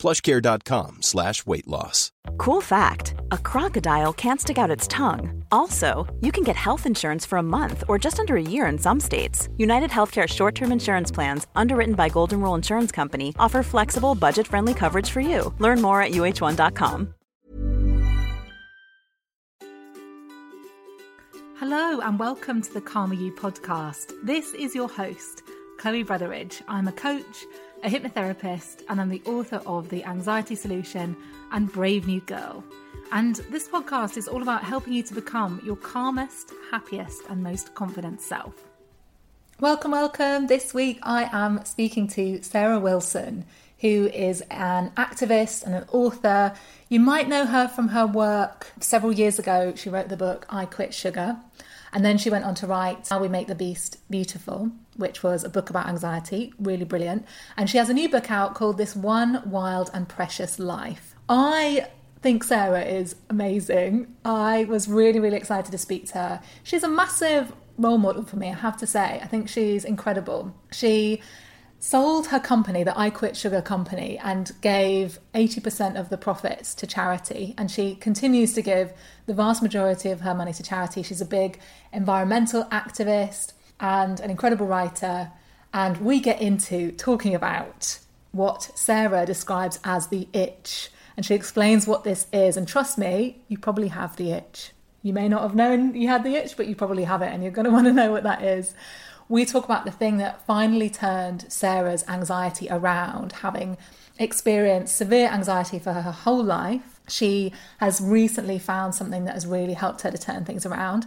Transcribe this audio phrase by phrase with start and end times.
[0.00, 2.10] plushcare.com slash weight loss.
[2.38, 5.44] Cool fact a crocodile can't stick out its tongue.
[5.52, 8.78] Also, you can get health insurance for a month or just under a year in
[8.78, 9.48] some states.
[9.58, 14.46] United Healthcare short term insurance plans, underwritten by Golden Rule Insurance Company, offer flexible, budget
[14.46, 15.54] friendly coverage for you.
[15.58, 17.14] Learn more at uh1.com.
[21.58, 24.14] Hello, and welcome to the Calmer You podcast.
[24.24, 25.42] This is your host,
[25.78, 26.62] Chloe Brotheridge.
[26.68, 27.44] I'm a coach
[27.82, 31.16] a hypnotherapist, and I'm the author of The Anxiety Solution
[31.50, 32.62] and Brave New Girl.
[33.10, 37.74] And this podcast is all about helping you to become your calmest, happiest, and most
[37.74, 38.52] confident self.
[39.60, 40.46] Welcome, welcome.
[40.46, 43.46] This week I am speaking to Sarah Wilson,
[43.78, 46.54] who is an activist and an author.
[46.90, 48.72] You might know her from her work.
[48.80, 51.38] Several years ago, she wrote the book I Quit Sugar.
[51.94, 55.44] And then she went on to write How We Make the Beast Beautiful, which was
[55.44, 57.26] a book about anxiety, really brilliant.
[57.56, 61.14] And she has a new book out called This One Wild and Precious Life.
[61.28, 61.86] I
[62.22, 64.14] think Sarah is amazing.
[64.24, 66.42] I was really, really excited to speak to her.
[66.62, 69.20] She's a massive role model for me, I have to say.
[69.22, 70.54] I think she's incredible.
[70.70, 71.22] She
[71.78, 76.86] sold her company, the I Quit Sugar Company, and gave 80% of the profits to
[76.86, 77.54] charity.
[77.56, 78.92] And she continues to give
[79.24, 81.02] the vast majority of her money to charity.
[81.02, 81.58] She's a big
[81.90, 85.32] environmental activist and an incredible writer.
[85.72, 87.98] And we get into talking about
[88.32, 90.90] what Sarah describes as the itch.
[91.16, 92.56] And she explains what this is.
[92.56, 94.72] And trust me, you probably have the itch.
[95.02, 97.42] You may not have known you had the itch, but you probably have it, and
[97.42, 98.74] you're going to want to know what that is
[99.30, 103.78] we talk about the thing that finally turned Sarah's anxiety around, having
[104.18, 107.00] experienced severe anxiety for her whole life.
[107.08, 111.06] She has recently found something that has really helped her to turn things around.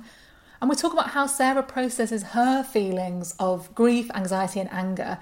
[0.63, 5.19] And we talk about how Sarah processes her feelings of grief, anxiety, and anger.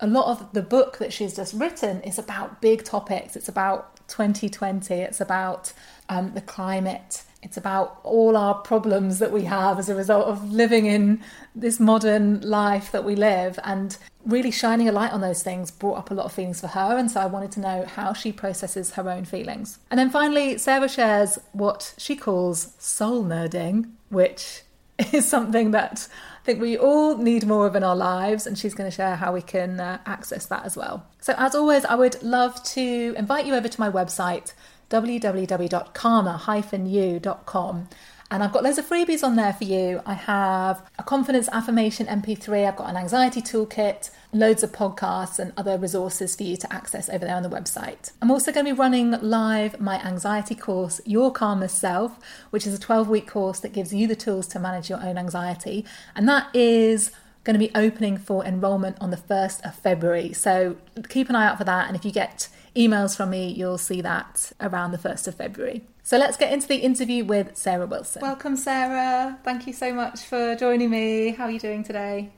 [0.00, 3.36] A lot of the book that she's just written is about big topics.
[3.36, 5.72] It's about 2020, it's about
[6.08, 10.50] um, the climate, it's about all our problems that we have as a result of
[10.50, 11.22] living in
[11.54, 13.96] this modern life that we live and
[14.26, 16.98] really shining a light on those things brought up a lot of feelings for her
[16.98, 19.78] and so I wanted to know how she processes her own feelings.
[19.88, 24.64] And then finally Sarah shares what she calls soul nerding, which
[25.12, 26.08] is something that
[26.42, 29.16] I think we all need more of in our lives, and she's going to share
[29.16, 31.06] how we can uh, access that as well.
[31.20, 34.52] So, as always, I would love to invite you over to my website,
[34.90, 37.88] www.calmer-you.com.
[38.30, 40.00] And I've got loads of freebies on there for you.
[40.06, 45.52] I have a confidence affirmation MP3, I've got an anxiety toolkit, loads of podcasts and
[45.56, 48.12] other resources for you to access over there on the website.
[48.22, 52.20] I'm also going to be running live my anxiety course, Your Calmest Self,
[52.50, 55.18] which is a 12 week course that gives you the tools to manage your own
[55.18, 55.84] anxiety.
[56.14, 57.10] And that is
[57.42, 60.32] going to be opening for enrolment on the 1st of February.
[60.32, 60.76] So
[61.08, 61.88] keep an eye out for that.
[61.88, 65.82] And if you get emails from me, you'll see that around the 1st of February.
[66.10, 68.20] So let's get into the interview with Sarah Wilson.
[68.20, 69.38] Welcome, Sarah.
[69.44, 71.28] Thank you so much for joining me.
[71.30, 72.32] How are you doing today?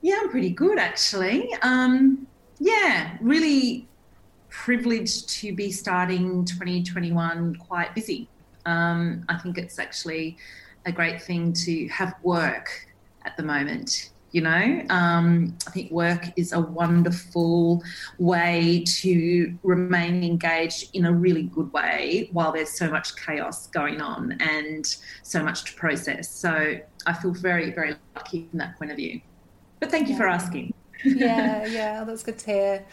[0.00, 1.54] Yeah, I'm pretty good actually.
[1.62, 2.26] Um,
[2.58, 3.86] yeah, really
[4.48, 8.28] privileged to be starting 2021 quite busy.
[8.66, 10.36] Um, I think it's actually
[10.84, 12.88] a great thing to have work
[13.24, 17.82] at the moment you know um, i think work is a wonderful
[18.18, 24.00] way to remain engaged in a really good way while there's so much chaos going
[24.00, 26.76] on and so much to process so
[27.06, 29.20] i feel very very lucky from that point of view
[29.80, 30.18] but thank you yeah.
[30.18, 32.84] for asking yeah yeah that's good to hear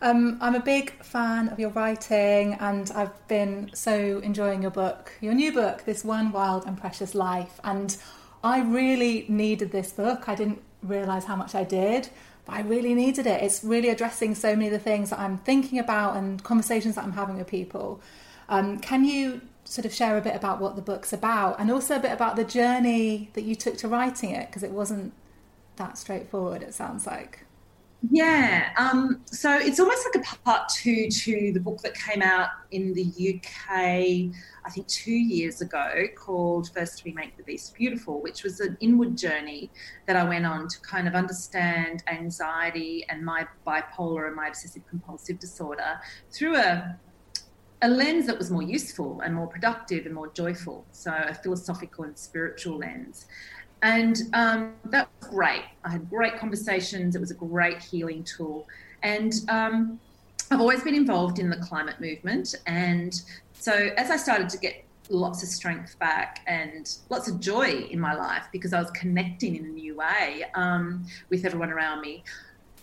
[0.00, 5.12] um, I'm a big fan of your writing, and I've been so enjoying your book,
[5.20, 7.58] your new book, This One Wild and Precious Life.
[7.64, 7.96] And
[8.44, 10.28] I really needed this book.
[10.28, 12.08] I didn't realize how much I did,
[12.44, 13.42] but I really needed it.
[13.42, 17.04] It's really addressing so many of the things that I'm thinking about and conversations that
[17.04, 18.00] I'm having with people.
[18.48, 21.96] Um, can you sort of share a bit about what the book's about and also
[21.96, 24.46] a bit about the journey that you took to writing it?
[24.46, 25.12] Because it wasn't
[25.76, 27.44] that straightforward, it sounds like.
[28.10, 32.50] Yeah, um, so it's almost like a part two to the book that came out
[32.70, 38.22] in the UK, I think two years ago, called First We Make the Beast Beautiful,
[38.22, 39.72] which was an inward journey
[40.06, 44.86] that I went on to kind of understand anxiety and my bipolar and my obsessive
[44.88, 46.96] compulsive disorder through a
[47.82, 50.84] a lens that was more useful and more productive and more joyful.
[50.90, 53.26] So a philosophical and spiritual lens.
[53.82, 55.64] And um, that was great.
[55.84, 57.14] I had great conversations.
[57.14, 58.66] It was a great healing tool.
[59.02, 60.00] And um,
[60.50, 62.54] I've always been involved in the climate movement.
[62.66, 63.20] And
[63.52, 67.98] so as I started to get lots of strength back and lots of joy in
[67.98, 72.24] my life because I was connecting in a new way um, with everyone around me,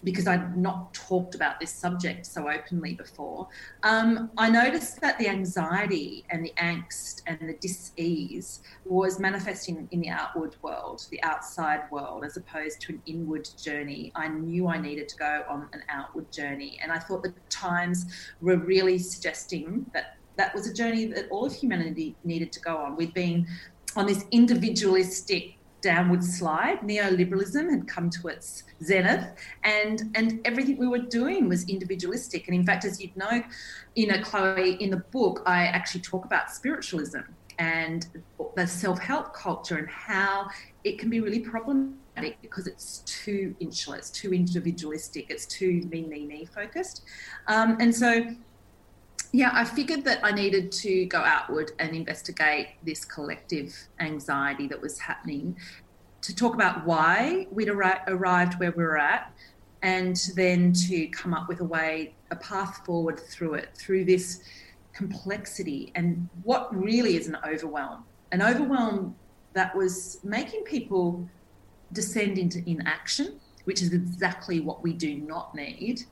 [0.04, 3.48] because I'd not talked about this subject so openly before,
[3.84, 10.02] um, I noticed that the anxiety and the angst and the dis-ease was manifesting in
[10.02, 14.12] the outward world, the outside world, as opposed to an inward journey.
[14.16, 18.06] I knew I needed to go on an outward journey, and I thought the times
[18.42, 22.78] were really suggesting that that was a journey that all of humanity needed to go
[22.78, 22.96] on.
[22.96, 23.48] We'd been
[23.96, 25.55] on this individualistic
[25.86, 26.80] downward slide.
[26.82, 29.26] Neoliberalism had come to its zenith,
[29.64, 32.48] and and everything we were doing was individualistic.
[32.48, 33.44] And in fact, as you'd know,
[33.94, 37.24] you know, Chloe, in the book, I actually talk about spiritualism
[37.60, 38.08] and
[38.56, 40.50] the self-help culture and how
[40.84, 46.02] it can be really problematic because it's too insular, it's too individualistic, it's too me,
[46.06, 47.04] me, me focused.
[47.48, 48.36] Um, and so
[49.36, 54.82] yeah, I figured that I needed to go outward and investigate this collective anxiety that
[54.82, 55.58] was happening
[56.22, 59.34] to talk about why we'd ar- arrived where we were at
[59.82, 64.42] and then to come up with a way, a path forward through it, through this
[64.94, 68.06] complexity and what really is an overwhelm.
[68.32, 69.16] An overwhelm
[69.52, 71.28] that was making people
[71.92, 76.04] descend into inaction, which is exactly what we do not need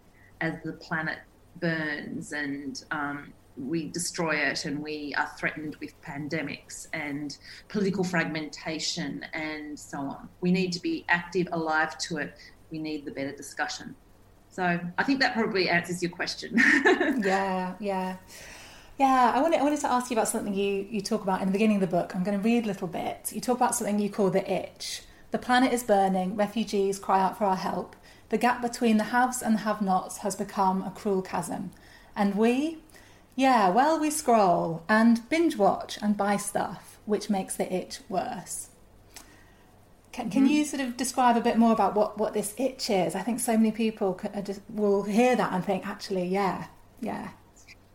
[0.41, 1.19] as the planet
[1.59, 9.25] burns and um, we destroy it and we are threatened with pandemics and political fragmentation
[9.33, 10.29] and so on.
[10.41, 12.38] We need to be active, alive to it.
[12.71, 13.95] We need the better discussion.
[14.50, 16.55] So I think that probably answers your question.
[17.23, 18.17] yeah, yeah.
[18.99, 21.47] Yeah, I wanted, I wanted to ask you about something you, you talk about in
[21.47, 22.15] the beginning of the book.
[22.15, 23.31] I'm going to read a little bit.
[23.33, 25.01] You talk about something you call the itch.
[25.31, 27.95] The planet is burning, refugees cry out for our help.
[28.33, 31.69] The gap between the haves and the have nots has become a cruel chasm.
[32.15, 32.80] And we?
[33.35, 38.69] Yeah, well, we scroll and binge watch and buy stuff, which makes the itch worse.
[40.12, 40.51] Can, can mm-hmm.
[40.51, 43.13] you sort of describe a bit more about what, what this itch is?
[43.13, 46.65] I think so many people just, will hear that and think, actually, yeah,
[47.01, 47.30] yeah.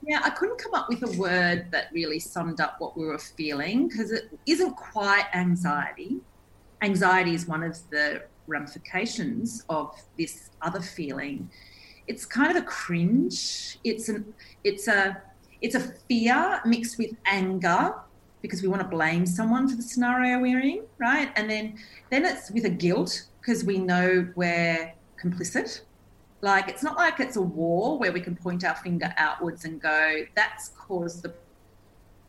[0.06, 3.18] Yeah, I couldn't come up with a word that really summed up what we were
[3.18, 6.18] feeling because it isn't quite anxiety.
[6.80, 11.50] Anxiety is one of the ramifications of this other feeling.
[12.06, 13.78] It's kind of a cringe.
[13.84, 14.34] It's an
[14.64, 15.22] it's a
[15.60, 17.94] it's a fear mixed with anger
[18.40, 21.30] because we want to blame someone for the scenario we're in, right?
[21.36, 21.78] And then
[22.10, 24.92] then it's with a guilt because we know we're
[25.22, 25.82] complicit.
[26.40, 29.80] Like it's not like it's a war where we can point our finger outwards and
[29.80, 31.34] go, that's caused the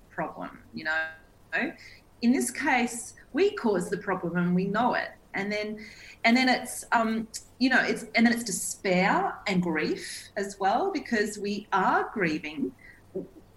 [0.09, 1.73] problem, you know.
[2.21, 5.09] In this case, we caused the problem and we know it.
[5.33, 5.85] And then
[6.23, 7.27] and then it's um,
[7.59, 12.71] you know it's and then it's despair and grief as well because we are grieving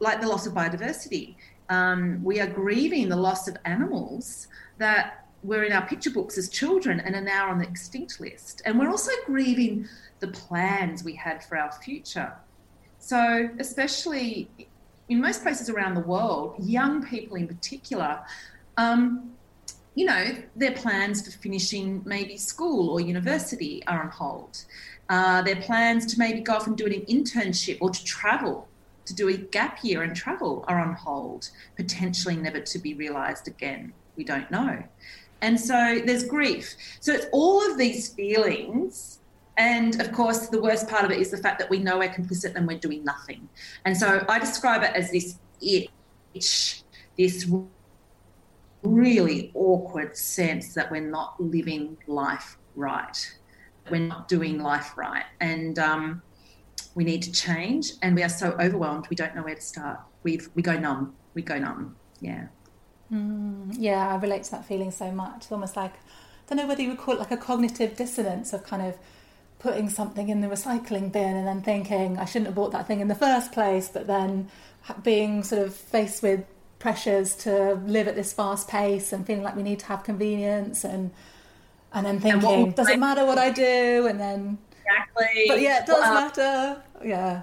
[0.00, 1.36] like the loss of biodiversity.
[1.68, 4.48] Um, we are grieving the loss of animals
[4.78, 8.62] that were in our picture books as children and are now on the extinct list.
[8.64, 9.88] And we're also grieving
[10.20, 12.32] the plans we had for our future.
[12.98, 14.48] So especially
[15.08, 18.20] in most places around the world young people in particular
[18.76, 19.32] um,
[19.94, 24.64] you know, their plans for finishing maybe school or university are on hold.
[25.08, 28.68] Uh, their plans to maybe go off and do an internship or to travel,
[29.04, 33.48] to do a gap year and travel are on hold, potentially never to be realised
[33.48, 33.92] again.
[34.16, 34.82] We don't know.
[35.42, 36.74] And so there's grief.
[37.00, 39.18] So it's all of these feelings.
[39.58, 42.08] And of course, the worst part of it is the fact that we know we're
[42.08, 43.48] complicit and we're doing nothing.
[43.84, 46.82] And so I describe it as this itch,
[47.18, 47.46] this
[48.82, 53.34] really awkward sense that we're not living life right.
[53.90, 55.24] We're not doing life right.
[55.40, 56.22] And um,
[56.94, 57.92] we need to change.
[58.02, 60.00] And we are so overwhelmed, we don't know where to start.
[60.22, 61.14] we we go numb.
[61.34, 61.96] We go numb.
[62.20, 62.46] Yeah.
[63.12, 65.36] Mm, yeah, I relate to that feeling so much.
[65.36, 65.98] It's almost like, I
[66.48, 68.96] don't know whether you would call it like a cognitive dissonance of kind of
[69.58, 73.00] putting something in the recycling bin and then thinking I shouldn't have bought that thing
[73.00, 74.48] in the first place, but then
[75.02, 76.44] being sort of faced with
[76.82, 80.84] pressures to live at this fast pace and feeling like we need to have convenience
[80.84, 81.12] and
[81.94, 84.06] and then thinking, and does it matter what I do?
[84.08, 86.82] And then exactly, but yeah, it does well, uh, matter.
[87.04, 87.42] Yeah.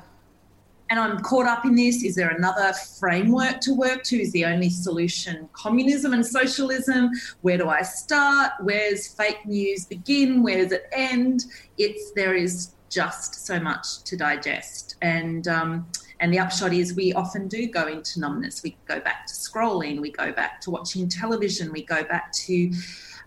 [0.90, 2.04] And I'm caught up in this.
[2.04, 4.20] Is there another framework to work to?
[4.20, 7.12] Is the only solution communism and socialism?
[7.42, 8.54] Where do I start?
[8.62, 10.42] Where's fake news begin?
[10.42, 11.46] Where does it end?
[11.78, 15.88] It's there is just so much to digest, and um,
[16.20, 18.62] And the upshot is we often do go into numbness.
[18.64, 22.74] We go back to scrolling, we go back to watching television, we go back to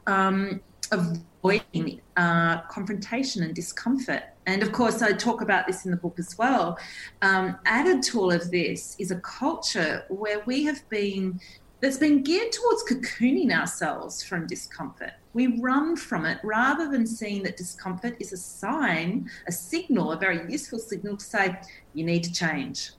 [0.07, 4.23] um, avoiding uh, confrontation and discomfort.
[4.47, 6.79] And of course, I talk about this in the book as well.
[7.23, 11.41] Um, added to all of this is a culture where we have been
[11.81, 15.15] that's been geared towards cocooning ourselves from discomfort.
[15.35, 20.17] We run from it rather than seeing that discomfort is a sign, a signal, a
[20.17, 21.59] very useful signal to say,
[21.95, 22.91] you need to change.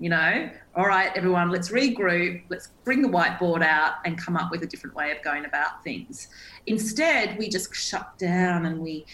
[0.00, 4.50] You know, all right, everyone, let's regroup, let's bring the whiteboard out and come up
[4.50, 6.28] with a different way of going about things.
[6.66, 9.06] Instead, we just shut down and we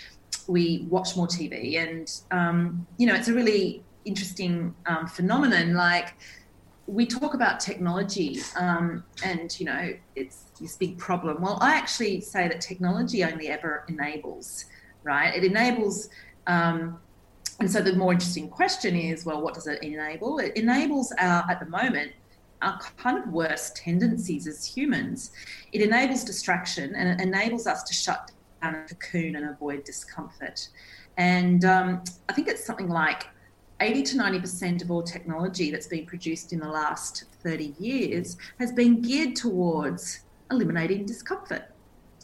[0.47, 5.75] we watch more TV, and um, you know, it's a really interesting um, phenomenon.
[5.75, 6.15] Like
[6.91, 11.41] we talk about technology um, and you know it's this big problem.
[11.41, 14.65] Well i actually say that technology only ever enables
[15.03, 15.35] right?
[15.35, 16.11] It enables
[16.47, 16.99] um,
[17.59, 20.39] and so the more interesting question is well what does it enable?
[20.39, 22.13] It enables our at the moment
[22.63, 25.31] our kind of worst tendencies as humans.
[25.73, 28.31] It enables distraction and it enables us to shut
[28.61, 30.69] down a cocoon and avoid discomfort.
[31.17, 33.27] And um, i think it's something like
[33.81, 38.73] 80 to 90% of all technology that's been produced in the last 30 years has
[38.73, 40.21] been geared towards
[40.51, 41.65] eliminating discomfort.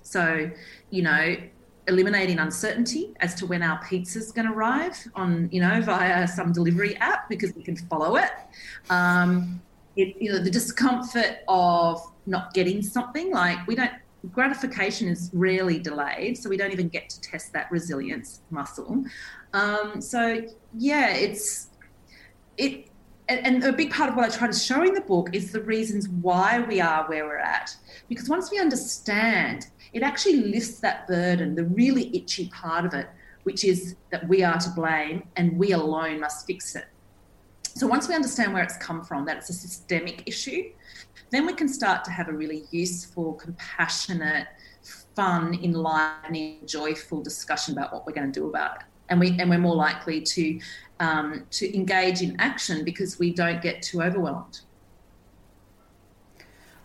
[0.02, 0.50] So,
[0.90, 1.36] you know,
[1.88, 6.52] eliminating uncertainty as to when our pizza's going to arrive on, you know, via some
[6.52, 8.30] delivery app because we can follow it.
[8.90, 9.60] Um,
[9.96, 13.92] it you know, the discomfort of not getting something like we don't
[14.32, 19.04] gratification is rarely delayed, so we don't even get to test that resilience muscle.
[19.52, 20.42] Um, so
[20.76, 21.68] yeah, it's
[22.56, 22.88] it.
[23.28, 25.50] And, and a big part of what I try to show in the book is
[25.50, 27.76] the reasons why we are where we're at.
[28.08, 33.08] Because once we understand, it actually lifts that burden, the really itchy part of it,
[33.42, 36.84] which is that we are to blame and we alone must fix it.
[37.74, 40.70] So once we understand where it's come from, that it's a systemic issue,
[41.30, 44.46] then we can start to have a really useful, compassionate,
[45.14, 48.82] fun, enlightening, joyful discussion about what we're going to do about it.
[49.08, 50.60] And we and we're more likely to
[50.98, 54.60] um, to engage in action because we don't get too overwhelmed.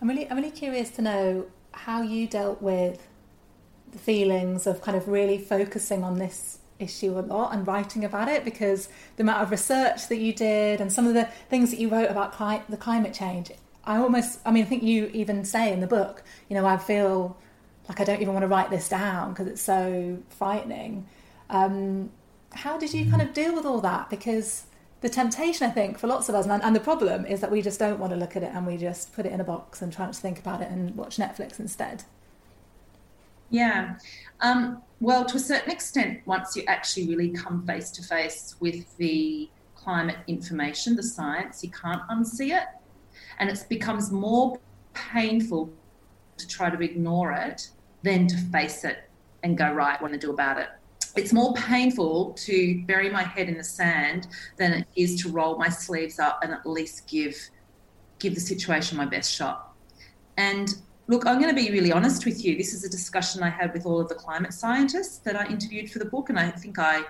[0.01, 3.07] I'm really I'm really curious to know how you dealt with
[3.91, 8.27] the feelings of kind of really focusing on this issue a lot and writing about
[8.27, 11.79] it because the amount of research that you did and some of the things that
[11.79, 13.51] you wrote about cli- the climate change
[13.83, 16.77] I almost, I mean, I think you even say in the book, you know, I
[16.77, 17.38] feel
[17.89, 21.07] like I don't even want to write this down because it's so frightening.
[21.50, 22.11] Um,
[22.51, 24.09] how did you kind of deal with all that?
[24.09, 24.65] Because
[25.01, 27.61] the temptation, I think, for lots of us, and, and, the problem is that we
[27.61, 29.81] just don't want to look at it and we just put it in a box
[29.81, 32.03] and try not to think about it and watch Netflix instead.
[33.50, 33.97] Yeah.
[34.41, 38.95] Um, well, to a certain extent, once you actually really come face to face with
[38.97, 42.67] the climate information, the science, you can't unsee it
[43.39, 44.59] and it becomes more
[44.93, 45.71] painful
[46.38, 47.69] to try to ignore it
[48.03, 49.09] than to face it
[49.43, 50.69] and go right what to do about it?
[51.15, 55.57] It's more painful to bury my head in the sand than it is to roll
[55.57, 57.35] my sleeves up and at least give
[58.19, 59.73] give the situation my best shot.
[60.38, 60.69] And
[61.07, 62.55] look i'm going to be really honest with you.
[62.57, 65.91] This is a discussion i had with all of the climate scientists that i interviewed
[65.91, 67.01] for the book and i think i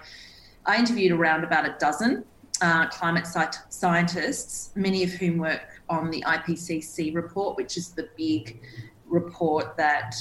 [0.65, 2.23] i interviewed around about a dozen
[2.61, 3.27] uh, climate
[3.69, 8.61] scientists many of whom work on the IPCC report, which is the big
[9.07, 10.15] report that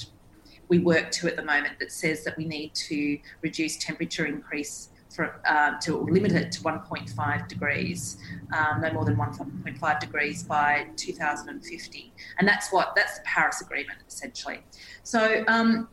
[0.69, 4.91] we work to at the moment that says that we need to reduce temperature increase
[5.09, 8.19] for, uh, to limit it to 1.5 degrees,
[8.57, 13.99] um, no more than 1.5 degrees by 2050, and that's what that's the Paris Agreement
[14.07, 14.61] essentially.
[15.03, 15.89] So, um,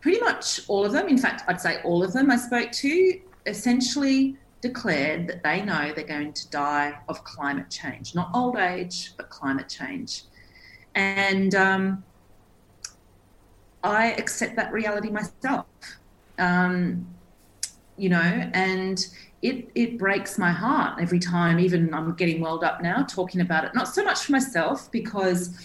[0.00, 3.20] pretty much all of them, in fact, I'd say all of them I spoke to,
[3.46, 9.12] essentially declared that they know they're going to die of climate change, not old age,
[9.16, 10.24] but climate change.
[10.94, 12.04] And um,
[13.84, 15.66] I accept that reality myself.
[16.38, 17.06] Um,
[17.96, 19.04] you know, and
[19.42, 21.58] it it breaks my heart every time.
[21.60, 23.74] Even I'm getting welled up now talking about it.
[23.74, 25.56] Not so much for myself because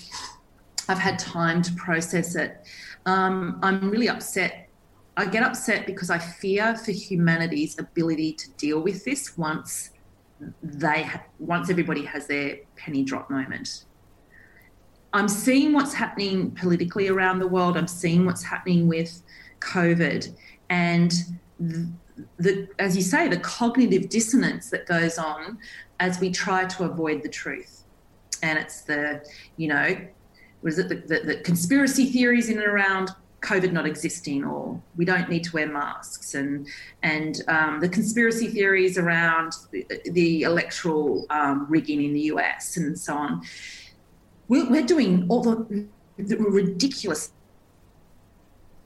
[0.87, 2.65] I've had time to process it.
[3.05, 4.62] Um, I'm really upset
[5.15, 9.91] I get upset because I fear for humanity's ability to deal with this once
[10.61, 13.85] they once everybody has their penny drop moment.
[15.13, 17.77] I'm seeing what's happening politically around the world.
[17.77, 19.21] I'm seeing what's happening with
[19.59, 20.35] COVID,
[20.69, 21.13] and
[21.59, 21.87] the,
[22.37, 25.59] the as you say, the cognitive dissonance that goes on
[25.99, 27.83] as we try to avoid the truth.
[28.41, 29.23] And it's the
[29.57, 29.95] you know,
[30.63, 30.89] was it?
[30.89, 33.11] The, the, the conspiracy theories in and around
[33.43, 36.67] COVID not existing, or we don't need to wear masks, and
[37.01, 42.97] and um, the conspiracy theories around the, the electoral um, rigging in the US and
[42.97, 43.41] so on.
[44.47, 47.31] We're, we're doing all the, the ridiculous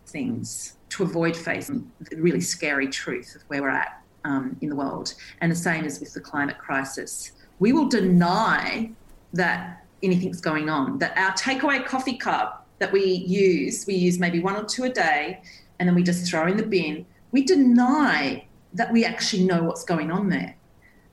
[0.06, 4.76] things to avoid facing the really scary truth of where we're at um, in the
[4.76, 5.14] world.
[5.42, 7.34] And the same as with the climate crisis.
[7.60, 8.92] We will deny
[9.34, 14.39] that anything's going on, that our takeaway coffee cup that we use, we use maybe
[14.39, 15.41] one or two a day,
[15.79, 17.05] and then we just throw in the bin.
[17.31, 20.55] We deny that we actually know what's going on there.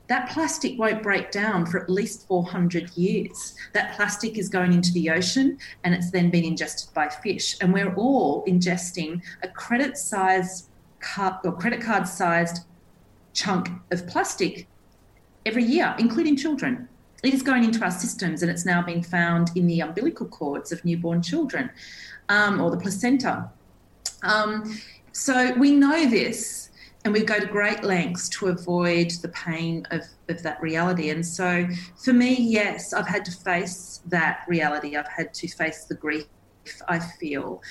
[0.07, 3.55] That plastic won't break down for at least 400 years.
[3.73, 7.57] That plastic is going into the ocean and it's then being ingested by fish.
[7.59, 10.69] And we're all ingesting a credit sized
[10.99, 12.65] cup or credit card sized
[13.33, 14.67] chunk of plastic
[15.43, 16.87] every year, including children
[17.27, 20.71] it is going into our systems and it's now being found in the umbilical cords
[20.71, 21.69] of newborn children
[22.29, 23.49] um, or the placenta.
[24.23, 24.79] Um,
[25.11, 26.69] so we know this
[27.03, 31.11] and we go to great lengths to avoid the pain of, of that reality.
[31.11, 31.67] And so
[32.03, 34.95] for me, yes, I've had to face that reality.
[34.95, 36.25] I've had to face the grief
[36.87, 37.61] I feel.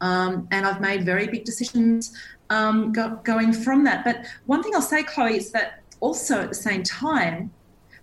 [0.00, 2.16] Um, and I've made very big decisions
[2.48, 4.02] um, go, going from that.
[4.04, 7.50] But one thing I'll say, Chloe, is that also at the same time,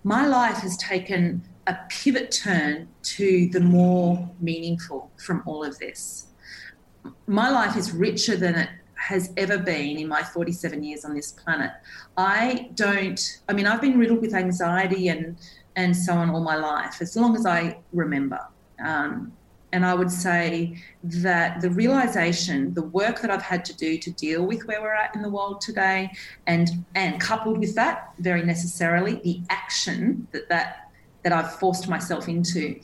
[0.08, 6.28] my life has taken a pivot turn to the more meaningful from all of this.
[7.26, 11.32] My life is richer than it has ever been in my 47 years on this
[11.32, 11.72] planet.
[12.16, 15.36] I don't, I mean, I've been riddled with anxiety and,
[15.76, 18.40] and so on all my life, as long as I remember.
[18.82, 19.32] Um,
[19.72, 24.10] and I would say that the realization, the work that I've had to do to
[24.12, 26.10] deal with where we're at in the world today,
[26.46, 30.90] and and coupled with that, very necessarily, the action that that
[31.22, 32.80] that I've forced myself into,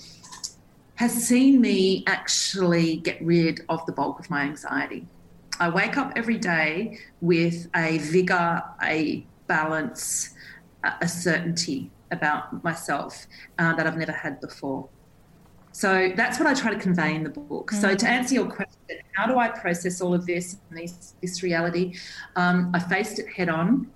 [0.97, 5.07] has seen me actually get rid of the bulk of my anxiety.
[5.61, 10.35] I wake up every day with a vigor, a balance,
[11.01, 13.27] a certainty about myself
[13.59, 14.89] uh, that I've never had before.
[15.75, 17.73] So that's what I try to convey in the book.
[17.73, 17.81] Mm-hmm.
[17.81, 21.43] So to answer your question, how do I process all of this and this, this
[21.43, 21.97] reality?
[22.37, 23.91] Um, I faced it head on.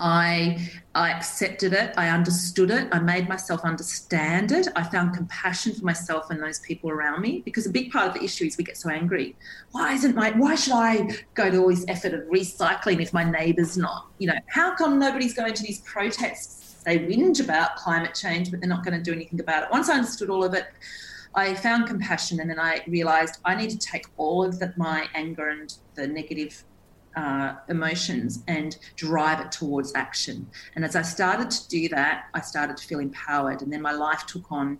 [0.00, 1.94] I I accepted it.
[1.96, 2.88] I understood it.
[2.92, 4.68] I made myself understand it.
[4.76, 8.14] I found compassion for myself and those people around me because a big part of
[8.14, 9.34] the issue is we get so angry.
[9.72, 13.24] Why isn't my why should I go to all this effort of recycling if my
[13.24, 14.06] neighbour's not?
[14.18, 18.60] You know, how come nobody's going to these protests they whinge about climate change, but
[18.60, 19.68] they're not going to do anything about it.
[19.70, 20.68] Once I understood all of it,
[21.34, 25.08] I found compassion, and then I realized I need to take all of the, my
[25.14, 26.64] anger and the negative
[27.16, 30.46] uh, emotions and drive it towards action.
[30.74, 33.92] And as I started to do that, I started to feel empowered, and then my
[33.92, 34.78] life took on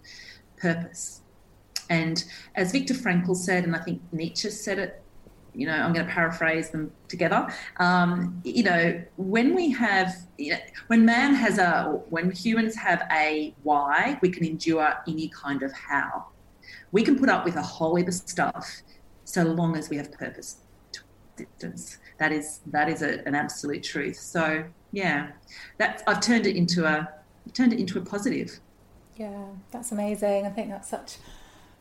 [0.57, 1.23] purpose.
[1.91, 2.23] And
[2.55, 5.03] as Viktor Frankl said, and I think Nietzsche said it
[5.59, 7.53] you know, I'm going to paraphrase them together.
[7.79, 13.03] Um, you know, when we have, you know, when man has a, when humans have
[13.11, 16.27] a why, we can endure any kind of how.
[16.93, 18.83] We can put up with a whole heap of stuff
[19.25, 20.57] so long as we have purpose.
[21.37, 21.99] Distance.
[22.19, 24.17] That is that is a, an absolute truth.
[24.17, 25.31] So yeah,
[25.77, 27.09] that I've turned it into a
[27.53, 28.59] turned it into a positive.
[29.17, 30.47] Yeah, that's amazing.
[30.47, 31.19] I think that's such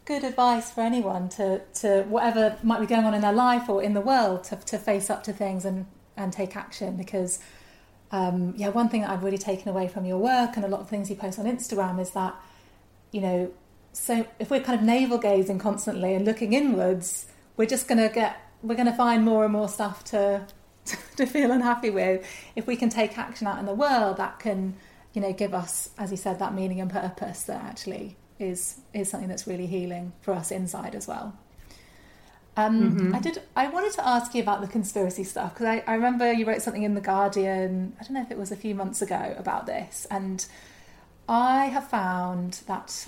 [0.08, 3.84] good advice for anyone to, to whatever might be going on in their life or
[3.84, 7.40] in the world to, to face up to things and, and take action because
[8.12, 10.80] um, yeah one thing that I've really taken away from your work and a lot
[10.80, 12.34] of things you post on Instagram is that
[13.12, 13.52] you know
[13.98, 18.14] so if we're kind of navel gazing constantly and looking inwards we're just going to
[18.14, 20.46] get we're going to find more and more stuff to
[21.16, 24.76] to feel unhappy with if we can take action out in the world that can
[25.14, 29.10] you know give us as you said that meaning and purpose that actually is is
[29.10, 31.38] something that's really healing for us inside as well.
[32.56, 33.16] Um, mm-hmm.
[33.16, 33.42] I did.
[33.56, 36.62] I wanted to ask you about the conspiracy stuff because I, I remember you wrote
[36.62, 37.96] something in the Guardian.
[38.00, 40.46] I don't know if it was a few months ago about this, and
[41.30, 43.08] I have found that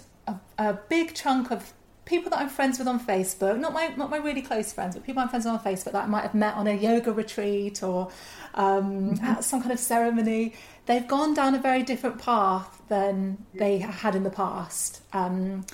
[0.58, 1.74] a, a big chunk of
[2.10, 5.06] people that I'm friends with on Facebook, not my not my really close friends, but
[5.06, 7.84] people I'm friends with on Facebook that I might have met on a yoga retreat
[7.84, 8.10] or
[8.56, 9.24] um, mm-hmm.
[9.24, 10.54] at some kind of ceremony,
[10.88, 15.66] they've gone down a very different path than they had in the past, um,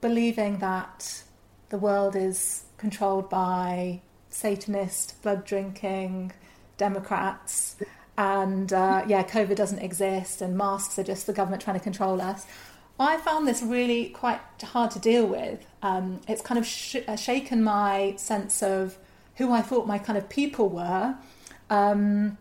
[0.00, 1.22] believing that
[1.68, 6.32] the world is controlled by Satanist, blood drinking
[6.78, 7.76] Democrats,
[8.16, 12.20] and uh, yeah, COVID doesn't exist, and masks are just the government trying to control
[12.20, 12.46] us.
[12.98, 15.64] I found this really quite hard to deal with.
[15.82, 18.96] Um, it's kind of sh- uh, shaken my sense of
[19.36, 21.16] who I thought my kind of people were.
[21.70, 22.38] Um,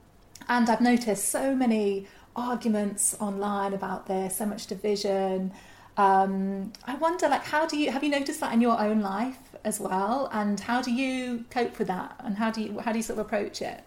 [0.50, 5.52] and I've noticed so many arguments online about this, so much division.
[5.98, 9.40] Um, I wonder, like, how do you have you noticed that in your own life
[9.64, 13.00] as well, and how do you cope with that, and how do you how do
[13.00, 13.84] you sort of approach it?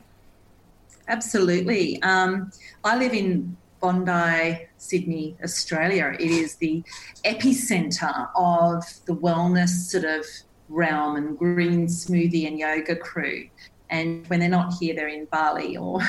[1.08, 2.00] Absolutely.
[2.02, 2.50] Um,
[2.82, 6.16] I live in Bondi, Sydney, Australia.
[6.18, 6.82] It is the
[7.26, 10.24] epicenter of the wellness sort of
[10.70, 13.46] realm and green smoothie and yoga crew.
[13.90, 16.00] And when they're not here, they're in Bali or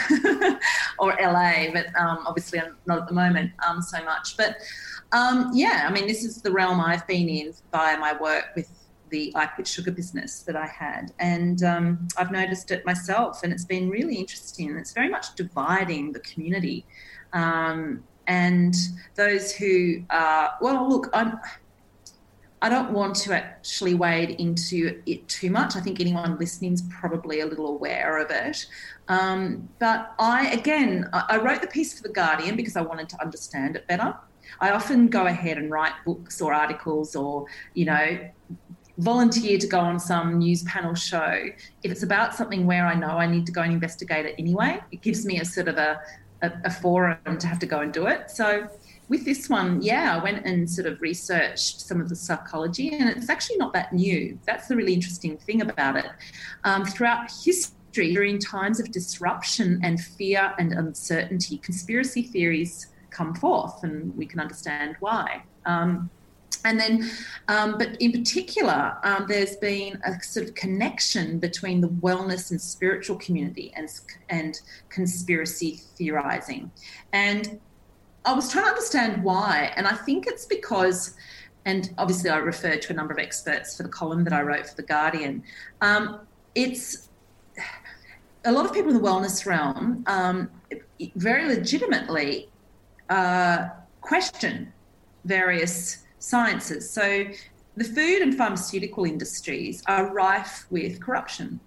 [0.99, 4.37] or LA, but um, obviously not at the moment um, so much.
[4.37, 4.55] But
[5.11, 8.69] um, yeah, I mean, this is the realm I've been in via my work with
[9.09, 11.11] the I Quit Sugar business that I had.
[11.19, 14.75] And um, I've noticed it myself, and it's been really interesting.
[14.77, 16.85] It's very much dividing the community.
[17.33, 18.75] Um, and
[19.15, 21.39] those who are, well, look, I'm.
[22.61, 25.75] I don't want to actually wade into it too much.
[25.75, 28.65] I think anyone listening is probably a little aware of it.
[29.07, 33.21] Um, but I, again, I wrote the piece for The Guardian because I wanted to
[33.21, 34.15] understand it better.
[34.61, 38.19] I often go ahead and write books or articles or, you know,
[38.97, 41.45] volunteer to go on some news panel show.
[41.83, 44.79] If it's about something where I know I need to go and investigate it anyway,
[44.91, 45.99] it gives me a sort of a,
[46.41, 48.31] a, a forum to have to go and do it.
[48.31, 48.67] So
[49.07, 53.09] with this one, yeah, I went and sort of researched some of the psychology, and
[53.09, 54.37] it's actually not that new.
[54.45, 56.07] That's the really interesting thing about it.
[56.63, 63.83] Um, throughout history, during times of disruption and fear and uncertainty, conspiracy theories come forth,
[63.83, 65.43] and we can understand why.
[65.65, 66.09] Um,
[66.65, 67.09] and then,
[67.47, 72.59] um, but in particular, um, there's been a sort of connection between the wellness and
[72.59, 73.87] spiritual community and,
[74.29, 76.71] and conspiracy theorizing.
[77.13, 77.59] And
[78.25, 79.71] I was trying to understand why.
[79.77, 81.13] And I think it's because,
[81.65, 84.67] and obviously I referred to a number of experts for the column that I wrote
[84.67, 85.43] for The Guardian.
[85.81, 86.21] Um,
[86.55, 87.09] it's
[88.43, 90.49] a lot of people in the wellness realm um,
[91.15, 92.49] very legitimately
[93.09, 93.69] uh,
[94.01, 94.73] question
[95.25, 96.89] various sciences.
[96.89, 97.25] So
[97.77, 101.59] the food and pharmaceutical industries are rife with corruption.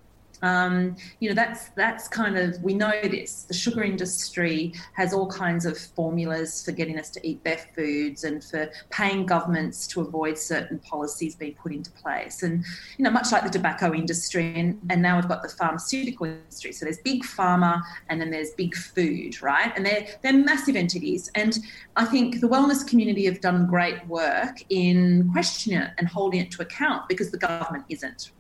[0.43, 3.43] Um, you know, that's that's kind of we know this.
[3.43, 8.25] The sugar industry has all kinds of formulas for getting us to eat their foods
[8.25, 12.43] and for paying governments to avoid certain policies being put into place.
[12.43, 12.65] And
[12.97, 16.73] you know, much like the tobacco industry, and, and now we've got the pharmaceutical industry.
[16.73, 19.73] So there's big pharma, and then there's big food, right?
[19.77, 21.31] And they're they're massive entities.
[21.35, 21.59] And
[21.97, 26.51] I think the wellness community have done great work in questioning it and holding it
[26.53, 28.31] to account because the government isn't.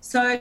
[0.00, 0.40] So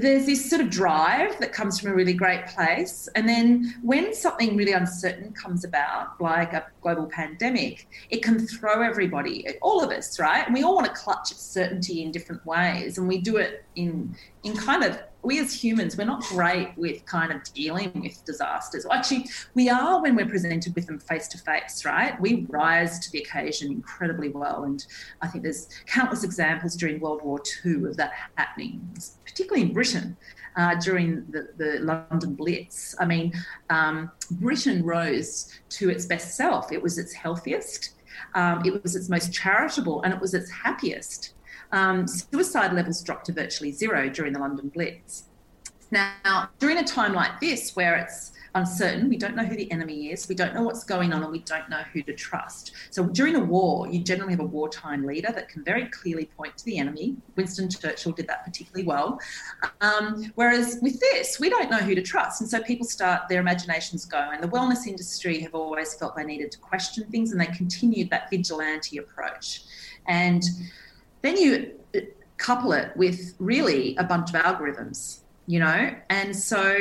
[0.00, 3.08] there's this sort of drive that comes from a really great place.
[3.14, 8.82] And then when something really uncertain comes about, like a global pandemic, it can throw
[8.82, 10.44] everybody, all of us, right?
[10.44, 12.98] And we all want to clutch at certainty in different ways.
[12.98, 17.04] And we do it in in kind of we as humans, we're not great with
[17.04, 18.86] kind of dealing with disasters.
[18.90, 22.20] Actually, we are when we're presented with them face to face, right?
[22.20, 24.64] We rise to the occasion incredibly well.
[24.64, 24.84] And
[25.20, 28.80] I think there's countless examples during World War II of that happening,
[29.24, 30.16] particularly in Britain.
[30.56, 32.96] Uh, during the, the, London Blitz.
[32.98, 33.32] I mean,
[33.70, 36.72] um, Britain rose to its best self.
[36.72, 37.94] It was its healthiest,
[38.34, 41.34] um, it was its most charitable, and it was its happiest.
[41.72, 45.24] Um, suicide levels dropped to virtually zero during the London Blitz.
[45.90, 50.12] Now, during a time like this, where it's uncertain, we don't know who the enemy
[50.12, 52.72] is, we don't know what's going on, and we don't know who to trust.
[52.90, 56.56] So, during a war, you generally have a wartime leader that can very clearly point
[56.58, 57.16] to the enemy.
[57.36, 59.20] Winston Churchill did that particularly well.
[59.80, 62.40] Um, whereas with this, we don't know who to trust.
[62.40, 64.30] And so, people start, their imaginations go.
[64.32, 68.10] And the wellness industry have always felt they needed to question things, and they continued
[68.10, 69.62] that vigilante approach.
[70.06, 70.44] And
[71.22, 72.00] then you uh,
[72.36, 76.76] couple it with really a bunch of algorithms, you know, and so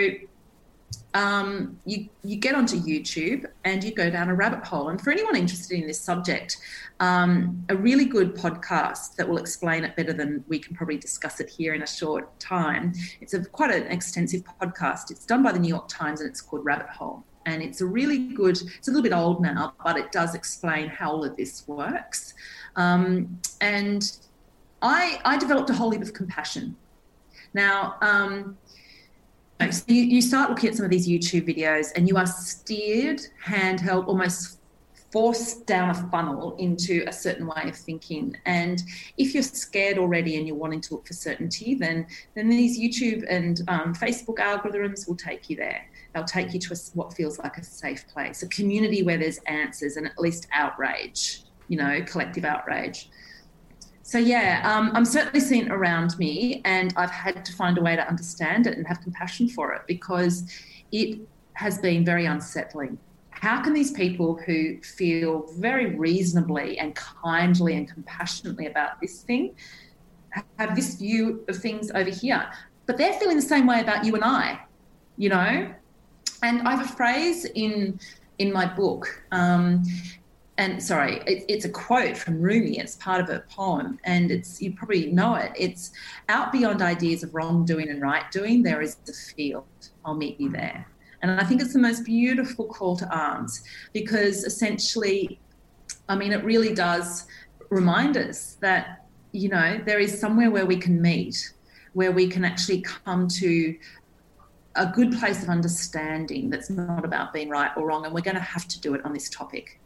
[1.14, 4.90] um, you you get onto YouTube and you go down a rabbit hole.
[4.90, 6.58] And for anyone interested in this subject,
[7.00, 11.40] um, a really good podcast that will explain it better than we can probably discuss
[11.40, 12.94] it here in a short time.
[13.22, 15.10] It's a quite an extensive podcast.
[15.10, 17.24] It's done by the New York Times and it's called Rabbit Hole.
[17.46, 18.62] And it's a really good.
[18.78, 22.36] It's a little bit old now, but it does explain how all of this works.
[22.76, 24.12] Um, and
[24.82, 26.76] I, I developed a whole heap of compassion.
[27.54, 28.58] Now, um,
[29.72, 33.22] so you, you start looking at some of these YouTube videos and you are steered,
[33.46, 34.60] handheld, almost
[35.12, 38.38] forced down a funnel into a certain way of thinking.
[38.46, 38.82] And
[39.18, 43.26] if you're scared already and you're wanting to look for certainty, then then these YouTube
[43.30, 45.86] and um, Facebook algorithms will take you there.
[46.14, 49.40] They'll take you to a, what feels like a safe place, a community where there's
[49.40, 53.10] answers and at least outrage, you know, collective outrage.
[54.10, 57.82] So yeah, um, I'm certainly seeing it around me, and I've had to find a
[57.82, 60.46] way to understand it and have compassion for it because
[60.92, 61.20] it
[61.54, 62.98] has been very unsettling
[63.40, 69.56] how can these people who feel very reasonably and kindly and compassionately about this thing
[70.58, 72.52] have this view of things over here?
[72.86, 74.60] But they're feeling the same way about you and I,
[75.18, 75.74] you know?
[76.44, 78.00] And I have a phrase in
[78.40, 79.84] in my book, um,
[80.60, 82.80] and sorry, it, it's a quote from Rumi.
[82.80, 85.54] It's part of a poem, and it's you probably know it.
[85.56, 85.92] It's
[86.28, 88.62] out beyond ideas of wrongdoing and right doing.
[88.62, 89.66] There is the field.
[90.04, 90.86] I'll meet you there.
[91.22, 95.40] And I think it's the most beautiful call to arms because essentially,
[96.10, 97.26] I mean, it really does
[97.70, 101.54] remind us that, you know, there is somewhere where we can meet,
[101.94, 103.78] where we can actually come to
[104.76, 108.06] a good place of understanding that's not about being right or wrong.
[108.06, 109.79] And we're going to have to do it on this topic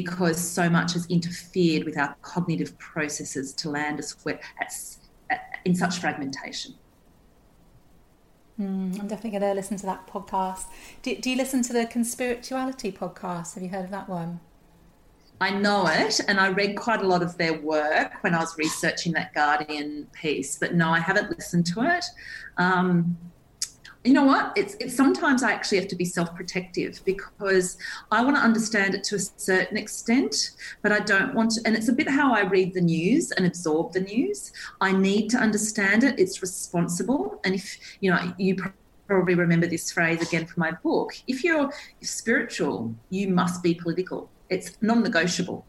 [0.00, 4.14] because so much has interfered with our cognitive processes to land us
[5.64, 6.74] in such fragmentation.
[8.60, 10.64] Mm, I'm definitely going to listen to that podcast.
[11.00, 13.54] Do, do you listen to the Conspirituality podcast?
[13.54, 14.40] Have you heard of that one?
[15.40, 18.54] I know it, and I read quite a lot of their work when I was
[18.58, 20.58] researching that Guardian piece.
[20.58, 22.04] But no, I haven't listened to it.
[22.58, 23.16] Um,
[24.06, 24.52] you know what?
[24.56, 27.76] It's, it's sometimes I actually have to be self protective because
[28.12, 31.62] I want to understand it to a certain extent, but I don't want to.
[31.64, 34.52] And it's a bit how I read the news and absorb the news.
[34.80, 36.18] I need to understand it.
[36.18, 37.40] It's responsible.
[37.44, 38.56] And if, you know, you
[39.08, 44.30] probably remember this phrase again from my book if you're spiritual, you must be political.
[44.50, 45.66] It's non negotiable.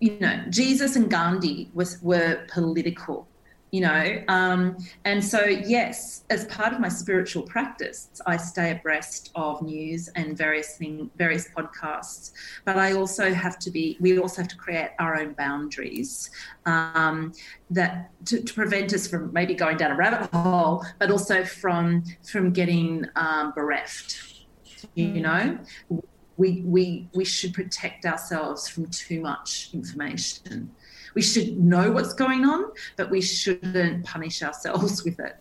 [0.00, 3.28] You know, Jesus and Gandhi was, were political
[3.70, 9.30] you know um, and so yes as part of my spiritual practice i stay abreast
[9.34, 12.32] of news and various thing various podcasts
[12.64, 16.30] but i also have to be we also have to create our own boundaries
[16.66, 17.32] um,
[17.70, 22.04] that to, to, prevent us from maybe going down a rabbit hole but also from
[22.28, 24.46] from getting um, bereft
[24.94, 25.20] you mm.
[25.22, 25.58] know
[26.36, 30.70] we, we we should protect ourselves from too much information
[31.14, 35.36] we should know what's going on, but we shouldn't punish ourselves with it.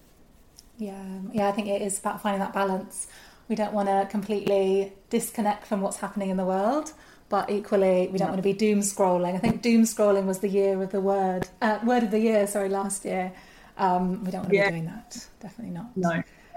[0.77, 1.03] Yeah,
[1.33, 3.07] yeah, I think it is about finding that balance.
[3.49, 6.93] We don't want to completely disconnect from what's happening in the world,
[7.27, 8.33] but equally we don't no.
[8.33, 9.35] want to be doom scrolling.
[9.35, 12.47] I think doom scrolling was the year of the word, uh, word of the year.
[12.47, 13.33] Sorry, last year.
[13.77, 14.65] Um, we don't want to yeah.
[14.65, 15.27] be doing that.
[15.39, 15.97] Definitely not.
[15.97, 16.09] No,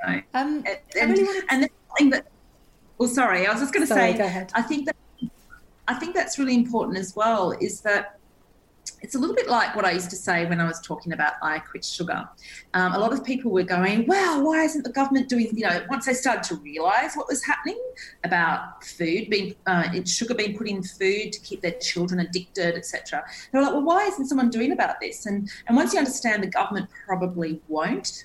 [0.06, 0.14] no.
[0.34, 0.68] Um, and,
[1.00, 2.26] and, really and the thing that,
[2.98, 4.96] well, sorry, I was just going to say, I think that
[5.88, 7.52] I think that's really important as well.
[7.60, 8.18] Is that
[9.02, 11.34] it's a little bit like what I used to say when I was talking about
[11.42, 12.28] I quit sugar.
[12.74, 15.84] Um, a lot of people were going, wow, why isn't the government doing, you know,
[15.90, 17.78] once they started to realise what was happening
[18.24, 23.24] about food, being uh, sugar being put in food to keep their children addicted, etc.
[23.52, 25.26] They were like, well, why isn't someone doing about this?
[25.26, 28.24] And, and once you understand the government probably won't,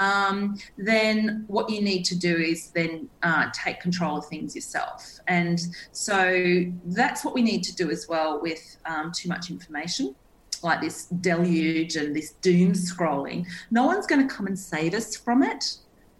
[0.00, 5.20] um, then what you need to do is then uh, take control of things yourself.
[5.28, 5.60] And
[5.92, 10.16] so that's what we need to do as well with um, too much information.
[10.62, 13.46] Like this deluge and this doom scrolling.
[13.70, 15.76] No one's going to come and save us from it.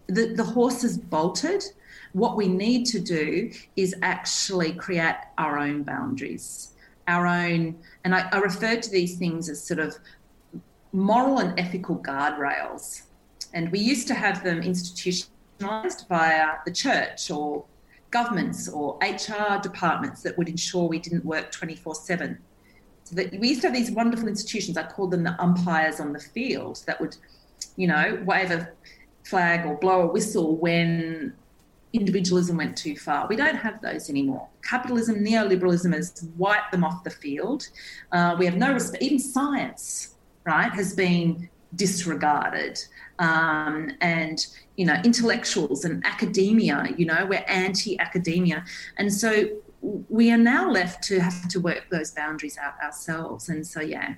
[0.07, 1.63] The, the horse is bolted.
[2.13, 6.73] What we need to do is actually create our own boundaries,
[7.07, 9.95] our own, and I, I refer to these things as sort of
[10.91, 13.03] moral and ethical guardrails
[13.53, 17.65] and we used to have them institutionalized via the church or
[18.09, 22.37] governments or HR departments that would ensure we didn't work 24 7.
[23.03, 26.13] So that we used to have these wonderful institutions, I called them the umpires on
[26.13, 27.15] the field, that would,
[27.75, 28.69] you know, wave a
[29.23, 31.33] flag or blow a whistle when
[31.93, 33.27] individualism went too far.
[33.27, 34.47] We don't have those anymore.
[34.63, 37.67] Capitalism, neoliberalism has wiped them off the field.
[38.11, 39.03] Uh, we have no respect.
[39.03, 42.79] Even science, right, has been disregarded
[43.21, 48.65] um, and you know intellectuals and academia you know we're anti-academia.
[48.97, 49.47] And so
[50.09, 53.49] we are now left to have to work those boundaries out ourselves.
[53.49, 54.15] And so yeah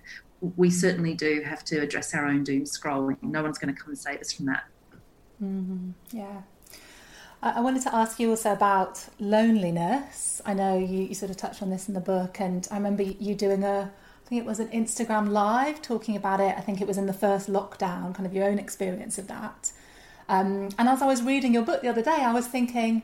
[0.58, 3.22] we certainly do have to address our own doom scrolling.
[3.22, 4.64] No one's going to come and save us from that.
[5.42, 5.92] Mm-hmm.
[6.12, 6.42] yeah.
[7.42, 10.42] I wanted to ask you also about loneliness.
[10.46, 13.04] I know you, you, sort of touched on this in the book, and I remember
[13.04, 13.92] you doing a
[14.34, 16.56] think it was an Instagram live talking about it.
[16.58, 19.72] I think it was in the first lockdown, kind of your own experience of that.
[20.28, 23.04] Um, and as I was reading your book the other day, I was thinking,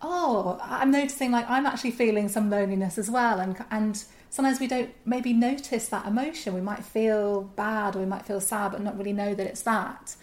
[0.00, 3.40] oh, I'm noticing like I'm actually feeling some loneliness as well.
[3.40, 6.54] And, and sometimes we don't maybe notice that emotion.
[6.54, 9.62] We might feel bad or we might feel sad, but not really know that it's
[9.62, 10.14] that.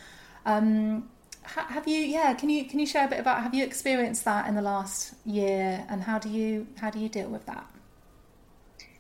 [0.46, 1.10] Um,
[1.44, 4.50] have you yeah can you can you share a bit about have you experienced that
[4.50, 7.66] in the last year and how do you how do you deal with that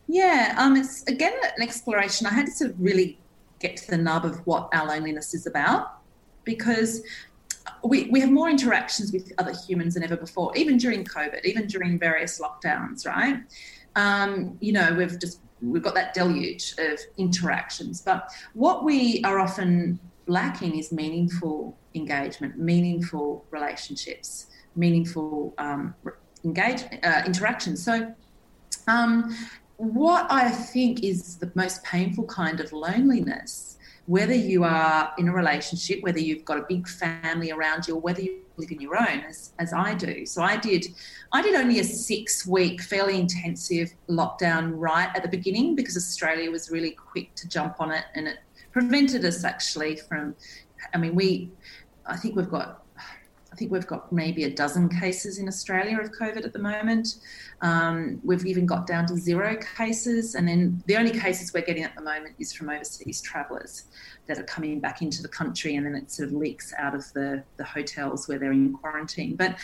[0.07, 2.27] yeah, um, it's again an exploration.
[2.27, 3.19] I had to really
[3.59, 5.99] get to the nub of what our loneliness is about
[6.43, 7.01] because
[7.83, 11.67] we, we have more interactions with other humans than ever before, even during COVID, even
[11.67, 13.43] during various lockdowns, right?
[13.95, 18.01] Um, you know, we've just we've got that deluge of interactions.
[18.01, 25.95] But what we are often lacking is meaningful engagement, meaningful relationships, meaningful um,
[26.43, 27.83] engage uh, interactions.
[27.83, 28.13] So,
[28.87, 29.35] um,
[29.77, 35.33] what I think is the most painful kind of loneliness whether you are in a
[35.33, 38.97] relationship, whether you've got a big family around you, or whether you live in your
[38.97, 40.25] own, as, as I do.
[40.25, 40.87] So I did,
[41.33, 46.49] I did only a six week, fairly intensive lockdown right at the beginning because Australia
[46.49, 48.37] was really quick to jump on it, and it
[48.71, 50.35] prevented us actually from.
[50.93, 51.51] I mean, we,
[52.05, 52.83] I think we've got
[53.57, 57.15] I think we've got maybe a dozen cases in Australia of COVID at the moment.
[57.61, 61.81] Um, we've even got down to zero cases, and then the only cases we're getting
[61.81, 63.85] at the moment is from overseas travellers
[64.27, 67.11] that are coming back into the country, and then it sort of leaks out of
[67.13, 69.35] the, the hotels where they're in quarantine.
[69.35, 69.57] But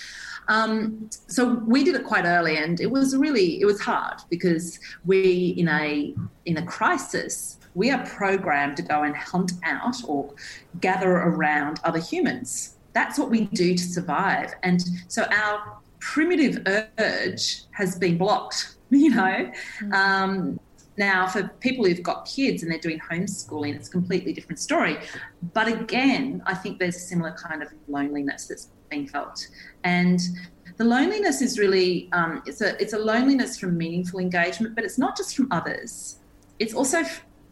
[0.48, 4.80] um, so we did it quite early, and it was really it was hard because
[5.06, 10.34] we in a in a crisis we are programmed to go and hunt out or
[10.80, 14.54] gather around other humans that's what we do to survive.
[14.64, 19.52] And so our primitive urge has been blocked, you know.
[19.82, 19.94] Mm.
[19.94, 20.60] Um,
[20.96, 25.00] now, for people who've got kids and they're doing homeschooling, it's a completely different story.
[25.54, 29.48] But again, I think there's a similar kind of loneliness that's being felt.
[29.84, 30.20] And
[30.78, 35.00] the loneliness is really um, it's a it's a loneliness from meaningful engagement, but it's
[35.00, 36.20] not just from others.
[36.60, 37.04] It's also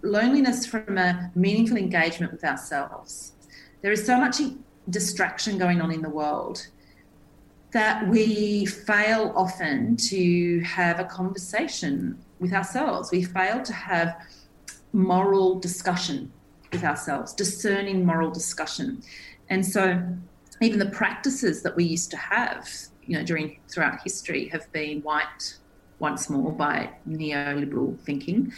[0.04, 3.34] loneliness from a meaningful engagement with ourselves.
[3.82, 4.40] There is so much
[4.90, 6.68] distraction going on in the world
[7.72, 13.12] that we fail often to have a conversation with ourselves.
[13.12, 14.18] We fail to have
[14.92, 16.32] moral discussion
[16.72, 19.02] with ourselves, discerning moral discussion.
[19.50, 20.04] And so
[20.62, 22.70] even the practices that we used to have,
[23.06, 25.58] you know, during throughout history have been wiped
[26.00, 28.52] once more by neoliberal thinking.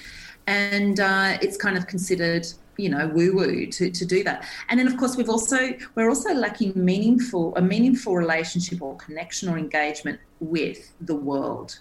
[0.47, 4.45] And uh, it's kind of considered you know woo woo to, to do that.
[4.69, 9.49] And then of course we've also we're also lacking meaningful a meaningful relationship or connection
[9.49, 11.79] or engagement with the world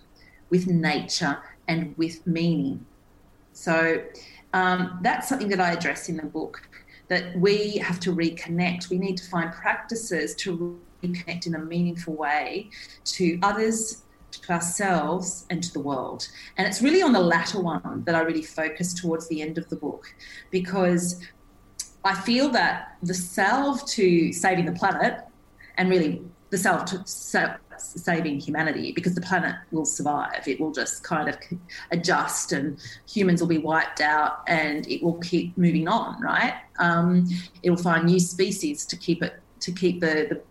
[0.53, 2.85] with nature and with meaning.
[3.55, 4.05] So
[4.53, 6.69] um, that's something that i address in the book
[7.09, 8.91] that we have to reconnect.
[8.91, 12.69] We need to find practices to reconnect in a meaningful way
[13.17, 14.03] to others
[14.33, 16.29] to ourselves and to the world.
[16.57, 19.69] And it's really on the latter one that I really focus towards the end of
[19.69, 20.15] the book
[20.51, 21.21] because
[22.05, 25.21] I feel that the salve to saving the planet
[25.77, 27.03] and really the salve to
[27.79, 30.47] saving humanity because the planet will survive.
[30.47, 31.37] It will just kind of
[31.91, 36.55] adjust and humans will be wiped out and it will keep moving on, right?
[36.79, 37.29] Um,
[37.63, 40.43] it will find new species to keep it to keep the, the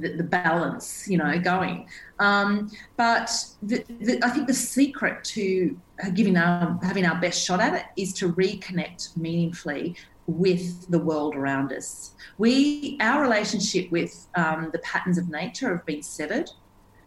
[0.00, 1.88] the, the balance, you know, going.
[2.18, 3.30] Um, but
[3.62, 5.76] the, the, I think the secret to
[6.14, 11.34] giving our having our best shot at it is to reconnect meaningfully with the world
[11.34, 12.14] around us.
[12.38, 16.50] We our relationship with um, the patterns of nature have been severed.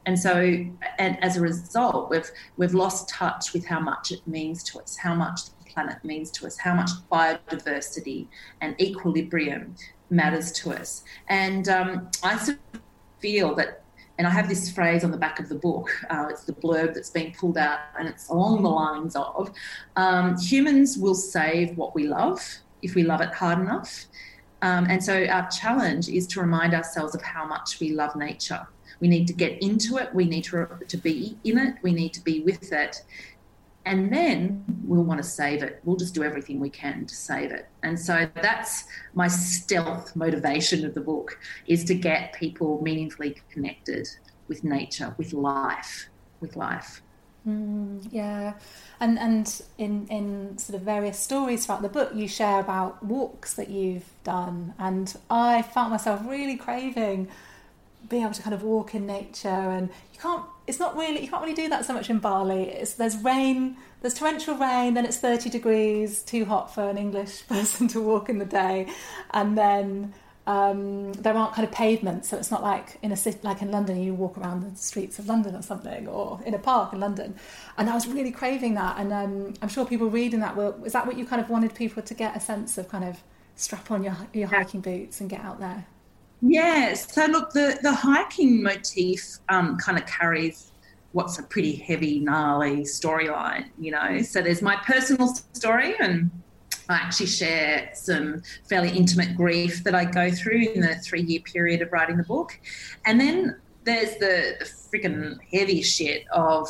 [0.06, 0.66] And so,
[0.98, 4.98] and as a result, we've we've lost touch with how much it means to us,
[4.98, 8.28] how much the planet means to us, how much biodiversity
[8.62, 9.76] and equilibrium
[10.10, 11.04] matters to us.
[11.28, 12.82] And um, I sort of
[13.20, 13.84] feel that,
[14.18, 16.94] and I have this phrase on the back of the book, uh, it's the blurb
[16.94, 19.52] that's been pulled out, and it's along the lines of
[19.96, 22.42] um, humans will save what we love
[22.82, 24.06] if we love it hard enough.
[24.62, 28.68] Um, and so our challenge is to remind ourselves of how much we love nature.
[29.00, 30.14] We need to get into it.
[30.14, 31.76] We need to, to be in it.
[31.82, 33.02] We need to be with it
[33.90, 35.80] and then we'll want to save it.
[35.84, 37.68] We'll just do everything we can to save it.
[37.82, 38.84] And so that's
[39.16, 44.08] my stealth motivation of the book is to get people meaningfully connected
[44.48, 46.08] with nature, with life,
[46.40, 47.02] with life.
[47.48, 48.54] Mm, yeah,
[49.00, 53.56] and and in in sort of various stories throughout the book, you share about walks
[53.56, 57.30] that you've done, and I found myself really craving
[58.10, 61.28] being able to kind of walk in nature and you can't it's not really you
[61.28, 62.64] can't really do that so much in Bali.
[62.64, 67.48] It's, there's rain there's torrential rain then it's 30 degrees too hot for an English
[67.48, 68.88] person to walk in the day.
[69.32, 70.14] And then
[70.48, 73.72] um, there aren't kind of pavements so it's not like in a city like in
[73.72, 77.00] London you walk around the streets of London or something or in a park in
[77.00, 77.36] London.
[77.78, 80.94] And I was really craving that and um, I'm sure people reading that were is
[80.94, 83.22] that what you kind of wanted people to get a sense of kind of
[83.56, 85.86] strap on your, your hiking boots and get out there
[86.42, 87.14] Yes.
[87.14, 90.72] So look, the the hiking motif um, kind of carries
[91.12, 93.70] what's a pretty heavy, gnarly storyline.
[93.80, 96.32] You know, so there's my personal story, and
[96.88, 101.42] I actually share some fairly intimate grief that I go through in the three year
[101.42, 102.60] period of writing the book.
[103.06, 106.70] And then there's the, the freaking heavy shit of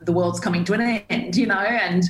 [0.00, 2.04] the world's coming to an end, you know, and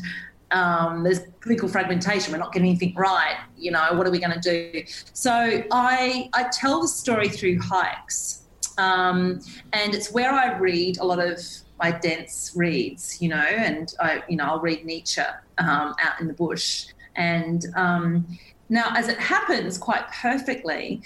[0.52, 2.32] um, there's political fragmentation.
[2.32, 3.38] We're not getting anything right.
[3.56, 4.84] You know, what are we going to do?
[5.12, 8.44] So I I tell the story through hikes,
[8.78, 9.40] um,
[9.72, 11.38] and it's where I read a lot of
[11.78, 13.20] my dense reads.
[13.20, 15.22] You know, and I you know I'll read Nietzsche
[15.58, 16.86] um, out in the bush,
[17.16, 18.38] and um,
[18.68, 21.02] now as it happens quite perfectly,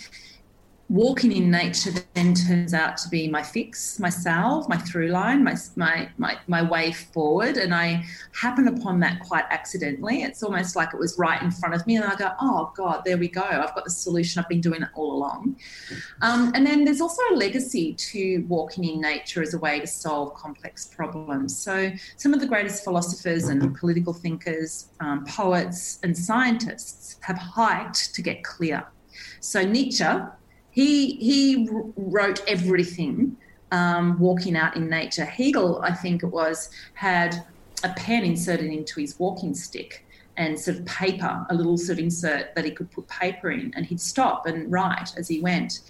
[0.95, 5.43] walking in nature then turns out to be my fix, my salve, my through line,
[5.43, 7.57] my, my, my, my way forward.
[7.57, 10.23] And I happen upon that quite accidentally.
[10.23, 11.97] It's almost like it was right in front of me.
[11.97, 13.43] And I go, oh, God, there we go.
[13.43, 14.41] I've got the solution.
[14.41, 15.57] I've been doing it all along.
[16.23, 19.89] Um, and then there's also a legacy to walking in nature as a way to
[19.89, 21.59] solve complex problems.
[21.59, 28.15] So some of the greatest philosophers and political thinkers, um, poets, and scientists have hiked
[28.15, 28.87] to get clear.
[29.41, 30.05] So Nietzsche,
[30.75, 33.37] he he wrote everything
[33.73, 35.25] um, walking out in nature.
[35.25, 37.45] Hegel, I think it was, had
[37.83, 40.05] a pen inserted into his walking stick
[40.37, 43.73] and sort of paper, a little sort of insert that he could put paper in,
[43.77, 45.81] and he'd stop and write as he went.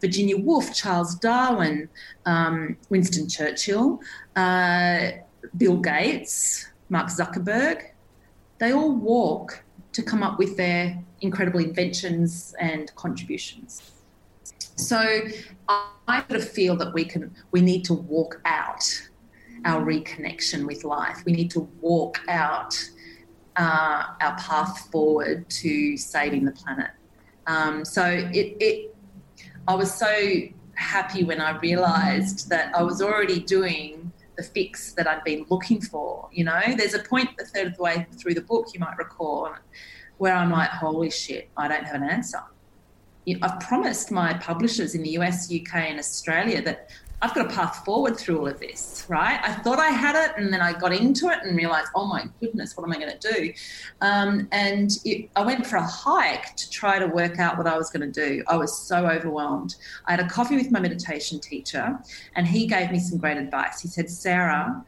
[0.00, 1.88] Virginia Woolf, Charles Darwin,
[2.26, 4.00] um, Winston Churchill,
[4.34, 5.10] uh,
[5.56, 7.90] Bill Gates, Mark Zuckerberg,
[8.58, 9.62] they all walk
[9.92, 13.91] to come up with their incredible inventions and contributions.
[14.76, 14.98] So
[15.68, 18.84] I sort of feel that we can we need to walk out
[19.64, 21.22] our reconnection with life.
[21.24, 22.74] We need to walk out
[23.56, 26.90] uh, our path forward to saving the planet.
[27.46, 28.96] Um, so it, it,
[29.68, 30.12] I was so
[30.74, 35.80] happy when I realised that I was already doing the fix that I'd been looking
[35.80, 36.28] for.
[36.32, 38.96] You know, there's a point a third of the way through the book you might
[38.96, 39.54] recall
[40.18, 42.42] where I'm like, holy shit, I don't have an answer.
[43.42, 46.90] I've promised my publishers in the US, UK, and Australia that
[47.22, 49.38] I've got a path forward through all of this, right?
[49.44, 52.24] I thought I had it, and then I got into it and realized, oh my
[52.40, 53.52] goodness, what am I going to do?
[54.00, 57.76] Um, and it, I went for a hike to try to work out what I
[57.76, 58.42] was going to do.
[58.48, 59.76] I was so overwhelmed.
[60.06, 61.96] I had a coffee with my meditation teacher,
[62.34, 63.80] and he gave me some great advice.
[63.80, 64.84] He said, Sarah,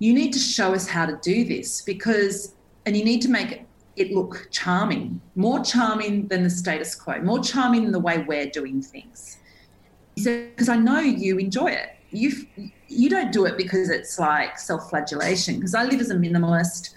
[0.00, 3.62] you need to show us how to do this because, and you need to make
[3.98, 8.46] it look charming, more charming than the status quo, more charming than the way we're
[8.46, 9.38] doing things.
[10.14, 11.90] He said, because I know you enjoy it.
[12.10, 12.32] You
[12.88, 15.56] you don't do it because it's like self-flagellation.
[15.56, 16.94] Because I live as a minimalist.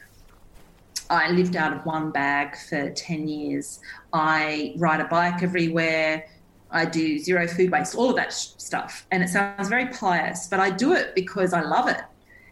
[1.09, 3.81] I lived out of one bag for 10 years.
[4.13, 6.25] I ride a bike everywhere.
[6.71, 9.05] I do zero food waste, all of that stuff.
[9.11, 12.01] And it sounds very pious, but I do it because I love it.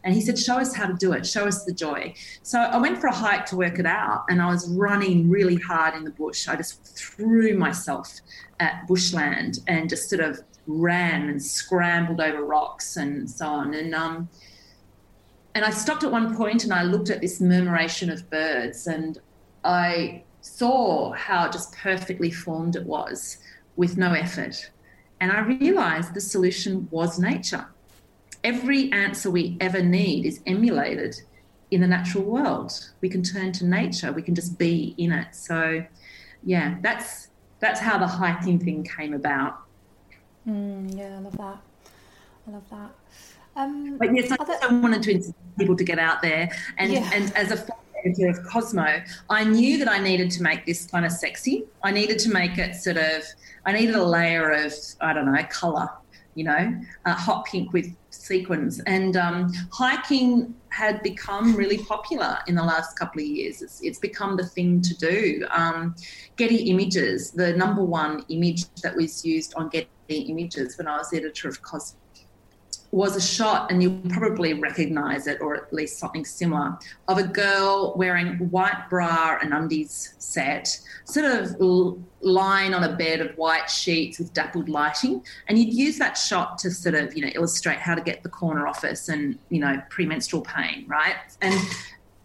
[0.04, 2.14] And he said, Show us how to do it, show us the joy.
[2.44, 5.56] So I went for a hike to work it out, and I was running really
[5.56, 6.48] hard in the bush.
[6.48, 8.20] I just threw myself
[8.60, 13.74] at bushland and just sort of ran and scrambled over rocks and so on.
[13.74, 14.30] And, um,
[15.56, 19.20] and I stopped at one point and I looked at this murmuration of birds, and
[19.64, 23.38] I saw how just perfectly formed it was
[23.76, 24.72] with no effort.
[25.22, 27.68] And I realized the solution was nature
[28.44, 31.22] every answer we ever need is emulated
[31.72, 32.72] in the natural world.
[33.02, 34.12] We can turn to nature.
[34.12, 35.36] We can just be in it.
[35.36, 35.86] So,
[36.44, 37.28] yeah, that's
[37.60, 39.60] that's how the hiking thing came about.
[40.48, 41.62] Mm, yeah, I love that.
[42.48, 42.90] I love that.
[43.56, 44.56] Um, but yes, I, other...
[44.62, 46.50] I wanted to inspire people to get out there.
[46.78, 47.10] And yeah.
[47.14, 47.68] and as a
[48.06, 51.66] editor of Cosmo, I knew that I needed to make this kind of sexy.
[51.84, 53.24] I needed to make it sort of.
[53.66, 55.90] I needed a layer of I don't know color
[56.40, 56.74] you know,
[57.06, 58.80] uh, hot pink with sequins.
[58.82, 63.62] And um, hiking had become really popular in the last couple of years.
[63.62, 65.46] It's, it's become the thing to do.
[65.52, 65.96] Um,
[66.36, 71.14] Getty Images, the number one image that was used on Getty Images when I was
[71.14, 72.00] editor of Cosmo
[72.92, 76.78] was a shot, and you'll probably recognize it, or at least something similar,
[77.08, 82.96] of a girl wearing white bra and undies set, sort of l- lying on a
[82.96, 85.24] bed of white sheets with dappled lighting.
[85.48, 88.30] And you'd use that shot to sort of, you know, illustrate how to get the
[88.30, 91.16] corner office and, you know, premenstrual pain, right?
[91.42, 91.60] And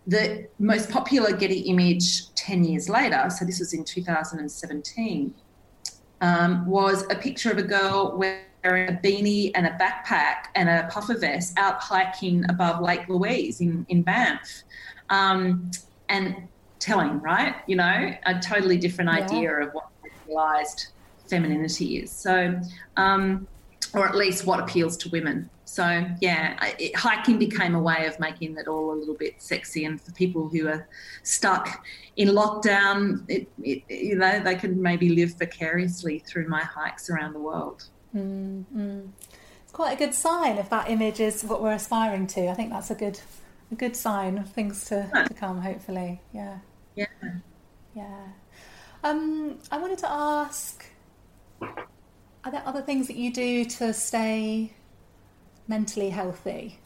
[0.06, 5.34] the most popular Getty image 10 years later, so this was in 2017,
[6.20, 10.68] um, was a picture of a girl where wearing a beanie and a backpack and
[10.68, 14.62] a puffer vest out hiking above Lake Louise in, in Banff.
[15.10, 15.70] Um,
[16.08, 16.48] and
[16.84, 17.56] telling, right?
[17.66, 19.24] You know, a totally different yeah.
[19.24, 19.88] idea of what
[20.26, 20.88] realized
[21.28, 22.10] femininity is.
[22.10, 22.60] So,
[22.96, 23.46] um,
[23.94, 25.48] or at least what appeals to women.
[25.64, 29.86] So yeah, it, hiking became a way of making it all a little bit sexy,
[29.86, 30.86] and for people who are
[31.22, 31.84] stuck
[32.16, 37.32] in lockdown, it, it, you know they can maybe live vicariously through my hikes around
[37.32, 37.88] the world.
[38.14, 39.00] Mm-hmm.
[39.62, 42.48] It's quite a good sign if that image is what we're aspiring to.
[42.48, 43.20] I think that's a good
[43.72, 45.60] a good sign of things to, to come.
[45.60, 46.58] Hopefully, yeah,
[46.94, 47.06] yeah,
[47.94, 48.26] yeah.
[49.02, 50.84] Um, I wanted to ask:
[51.60, 54.74] Are there other things that you do to stay
[55.66, 56.78] mentally healthy?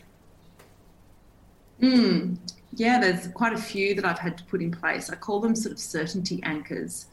[1.83, 2.39] Mm,
[2.73, 5.11] yeah, there's quite a few that I've had to put in place.
[5.11, 7.07] I call them sort of certainty anchors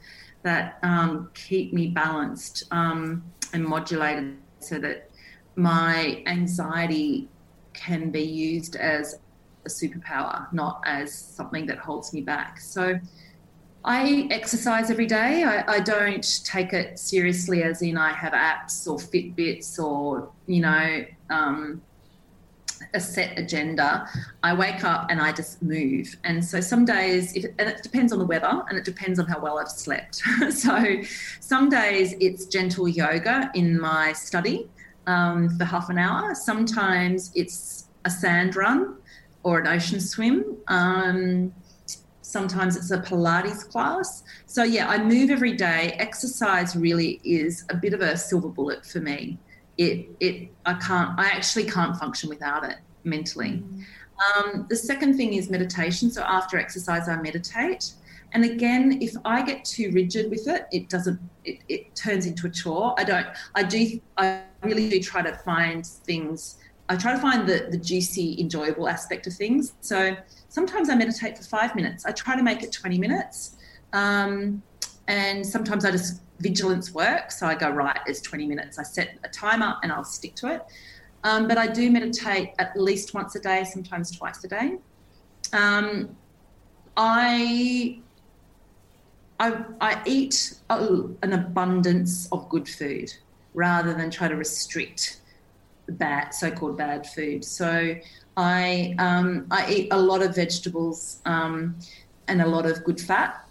[0.44, 3.24] that um, keep me balanced um,
[3.56, 5.10] and modulated so that
[5.56, 7.28] my anxiety
[7.74, 9.20] can be used as
[9.66, 12.60] a superpower, not as something that holds me back.
[12.60, 13.00] So
[13.84, 15.44] I exercise every day.
[15.44, 20.62] I, I, don't take it seriously as in I have apps or Fitbits or, you
[20.62, 21.82] know, um,
[22.94, 24.08] a set agenda.
[24.44, 26.16] I wake up and I just move.
[26.24, 29.26] And so some days, it, and it depends on the weather and it depends on
[29.28, 30.16] how well I've slept.
[30.52, 31.02] so
[31.40, 34.70] some days it's gentle yoga in my study
[35.08, 36.36] um, for half an hour.
[36.36, 38.98] Sometimes it's a sand run
[39.44, 40.58] or an ocean swim.
[40.68, 41.54] Um,
[42.36, 44.24] Sometimes it's a Pilates class.
[44.46, 45.96] So, yeah, I move every day.
[46.00, 49.38] Exercise really is a bit of a silver bullet for me.
[49.78, 53.64] It, it, I can't, I actually can't function without it mentally.
[54.38, 56.10] Um, the second thing is meditation.
[56.10, 57.94] So, after exercise, I meditate.
[58.32, 62.48] And again, if I get too rigid with it, it doesn't, it, it turns into
[62.48, 62.96] a chore.
[62.98, 66.58] I don't, I do, I really do try to find things
[66.88, 69.74] I try to find the, the juicy, enjoyable aspect of things.
[69.82, 70.16] So
[70.50, 72.06] sometimes I meditate for five minutes.
[72.06, 73.58] I try to make it 20 minutes.
[73.94, 74.62] Um,
[75.08, 77.32] and sometimes I just vigilance work.
[77.32, 78.80] So I go, right, it's 20 minutes.
[78.80, 80.64] I set a timer and I'll stick to it.
[81.24, 84.78] Um, but I do meditate at least once a day, sometimes twice a day.
[85.54, 86.16] Um,
[86.98, 88.00] I,
[89.40, 93.12] I, I eat a, an abundance of good food
[93.54, 95.22] rather than try to restrict
[95.90, 97.44] bad, so-called bad food.
[97.44, 97.96] So
[98.38, 101.76] I um, I eat a lot of vegetables um,
[102.28, 103.45] and a lot of good fat,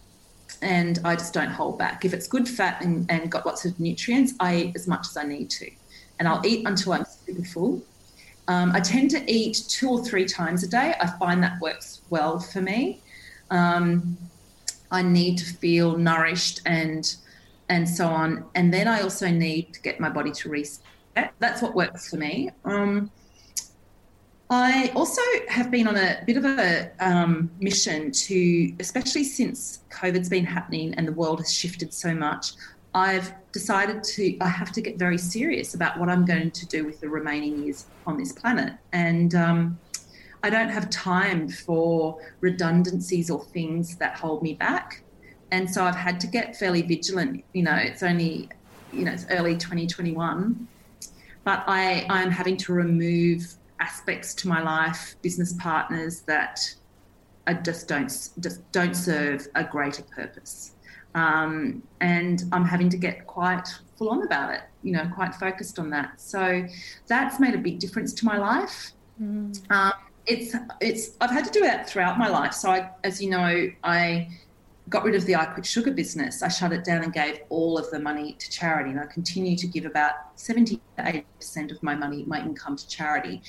[0.64, 2.04] and I just don't hold back.
[2.04, 5.16] If it's good fat and, and got lots of nutrients, I eat as much as
[5.16, 5.70] I need to,
[6.18, 7.82] and I'll eat until I'm super full.
[8.48, 10.94] Um, I tend to eat two or three times a day.
[11.00, 13.00] I find that works well for me.
[13.50, 14.16] Um,
[14.90, 17.14] I need to feel nourished and
[17.70, 20.84] and so on, and then I also need to get my body to reset
[21.38, 22.50] that's what works for me.
[22.64, 23.10] Um,
[24.57, 30.28] I also have been on a bit of a um, mission to, especially since COVID's
[30.28, 32.52] been happening and the world has shifted so much,
[32.94, 36.84] I've decided to, I have to get very serious about what I'm going to do
[36.84, 38.74] with the remaining years on this planet.
[38.92, 39.76] And um,
[40.44, 45.02] I don't have time for redundancies or things that hold me back.
[45.50, 47.44] And so I've had to get fairly vigilant.
[47.55, 48.48] You know, it's only,
[48.92, 50.68] you know, it's early 2021
[51.44, 53.55] but I, I'm having to remove
[53.85, 56.59] aspects to my life, business partners that
[57.47, 60.72] I just don't just don't serve a greater purpose.
[61.14, 65.78] Um, and I'm having to get quite full on about it, you know, quite focused
[65.78, 66.20] on that.
[66.20, 66.66] So
[67.07, 68.93] that's made a big difference to my life.
[69.20, 69.55] Mm.
[69.70, 69.93] Um,
[70.26, 72.55] it's it's I've had to do that throughout my life.
[72.55, 74.28] So I, as you know, I
[74.89, 76.43] got rid of the I Quit Sugar business.
[76.43, 78.91] I shut it down and gave all of the money to charity.
[78.91, 81.03] And I continue to give about 70 to
[81.39, 83.43] 80% of my money, my income to charity.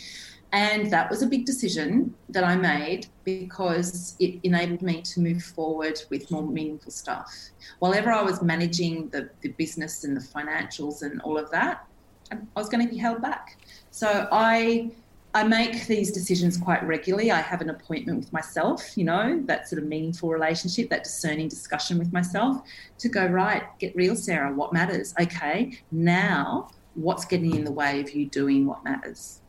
[0.54, 5.44] And that was a big decision that I made because it enabled me to move
[5.44, 7.34] forward with more meaningful stuff.
[7.80, 11.86] While ever I was managing the, the business and the financials and all of that,
[12.32, 13.58] I was going to be held back.
[13.92, 14.92] So I
[15.36, 17.30] I make these decisions quite regularly.
[17.30, 21.50] I have an appointment with myself, you know, that sort of meaningful relationship, that discerning
[21.50, 22.62] discussion with myself
[23.00, 25.14] to go, right, get real, Sarah, what matters?
[25.20, 29.42] Okay, now what's getting in the way of you doing what matters?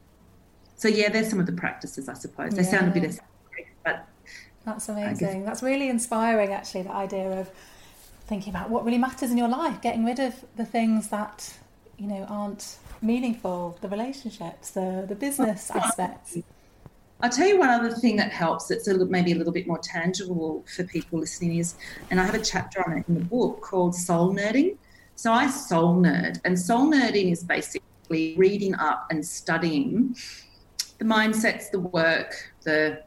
[0.74, 2.54] So, yeah, there's some of the practices, I suppose.
[2.54, 2.70] They yeah.
[2.70, 4.08] sound a bit esoteric, but.
[4.64, 5.44] That's amazing.
[5.44, 7.48] That's really inspiring, actually, the idea of
[8.26, 11.54] thinking about what really matters in your life, getting rid of the things that,
[11.96, 16.38] you know, aren't meaningful, the relationships, the, the business aspects.
[17.20, 19.66] I'll tell you one other thing that helps that's a little, maybe a little bit
[19.66, 21.76] more tangible for people listening is,
[22.10, 24.76] and I have a chapter on it in the book called Soul Nerding.
[25.14, 30.14] So I soul nerd, and soul nerding is basically reading up and studying
[30.98, 33.02] the mindsets, the work, the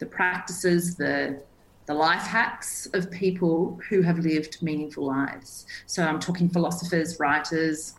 [0.00, 1.40] the practices, the
[1.86, 5.66] the life hacks of people who have lived meaningful lives.
[5.86, 7.94] So I'm talking philosophers, writers,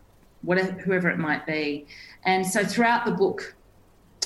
[0.45, 1.87] whatever, whoever it might be.
[2.23, 3.55] And so throughout the book,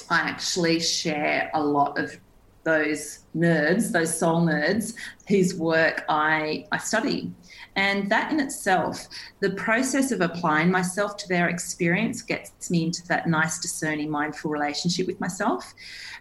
[0.09, 2.17] I actually share a lot of
[2.63, 4.93] those nerds, those soul nerds,
[5.27, 7.31] whose work I, I study.
[7.75, 9.07] And that in itself,
[9.39, 14.51] the process of applying myself to their experience gets me into that nice, discerning, mindful
[14.51, 15.73] relationship with myself.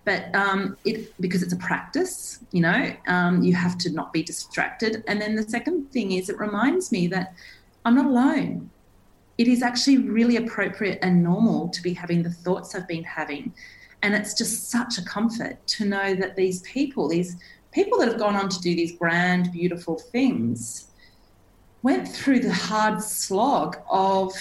[0.04, 4.22] But um, it because it's a practice, you know, um, you have to not be
[4.22, 5.02] distracted.
[5.08, 7.34] And then the second thing is, it reminds me that
[7.84, 8.70] I'm not alone.
[9.38, 13.54] It is actually really appropriate and normal to be having the thoughts I've been having.
[14.02, 17.36] And it's just such a comfort to know that these people, these
[17.72, 20.88] people that have gone on to do these grand, beautiful things,
[21.82, 24.32] went through the hard slog of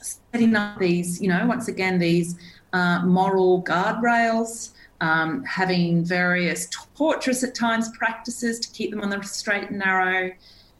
[0.00, 2.36] setting up these, you know, once again, these
[2.72, 4.70] uh, moral guardrails,
[5.00, 10.30] um, having various torturous at times practices to keep them on the straight and narrow,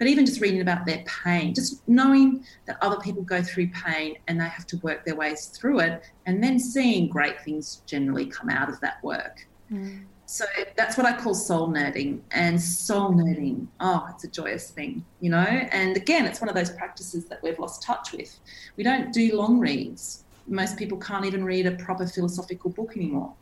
[0.02, 4.16] but even just reading about their pain, just knowing that other people go through pain
[4.26, 8.26] and they have to work their ways through it, and then seeing great things generally
[8.26, 9.46] come out of that work.
[9.70, 10.02] Mm.
[10.26, 10.44] So
[10.76, 12.18] that's what I call soul nerding.
[12.32, 15.38] And soul nerding, oh, it's a joyous thing, you know?
[15.38, 18.40] And again, it's one of those practices that we've lost touch with.
[18.76, 20.24] We don't do long reads.
[20.48, 23.34] Most people can't even read a proper philosophical book anymore.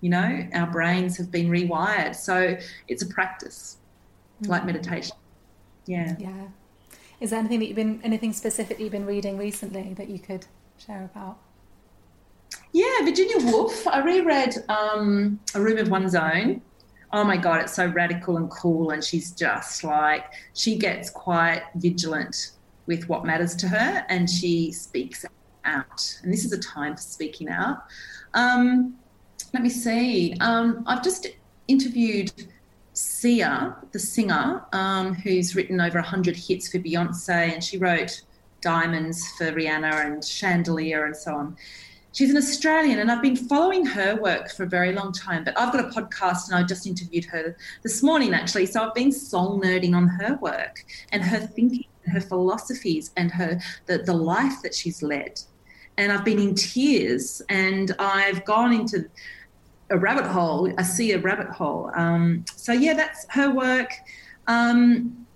[0.00, 2.14] You know, our brains have been rewired.
[2.14, 3.78] So it's a practice,
[4.40, 4.52] mm-hmm.
[4.52, 5.16] like meditation.
[5.88, 6.14] Yeah.
[6.18, 6.48] Yeah.
[7.20, 10.18] Is there anything that you've been, anything specific that you've been reading recently that you
[10.18, 11.38] could share about?
[12.72, 13.86] Yeah, Virginia Woolf.
[13.88, 16.60] I reread um, A Room of One's Own.
[17.12, 18.90] Oh my God, it's so radical and cool.
[18.90, 22.52] And she's just like, she gets quite vigilant
[22.86, 25.24] with what matters to her and she speaks
[25.64, 26.18] out.
[26.22, 27.78] And this is a time for speaking out.
[28.34, 28.94] Um,
[29.54, 30.36] let me see.
[30.40, 31.26] Um, I've just
[31.66, 32.30] interviewed
[32.98, 38.22] Sia, the singer, um, who's written over 100 hits for Beyonce, and she wrote
[38.60, 41.56] Diamonds for Rihanna and Chandelier and so on.
[42.10, 45.44] She's an Australian, and I've been following her work for a very long time.
[45.44, 48.66] But I've got a podcast, and I just interviewed her this morning, actually.
[48.66, 53.30] So I've been soul nerding on her work and her thinking, and her philosophies, and
[53.30, 55.40] her the, the life that she's led.
[55.98, 59.08] And I've been in tears, and I've gone into
[59.90, 60.72] a rabbit hole.
[60.78, 61.90] I see a rabbit hole.
[61.94, 63.92] Um, so yeah, that's her work.
[64.46, 65.26] Um,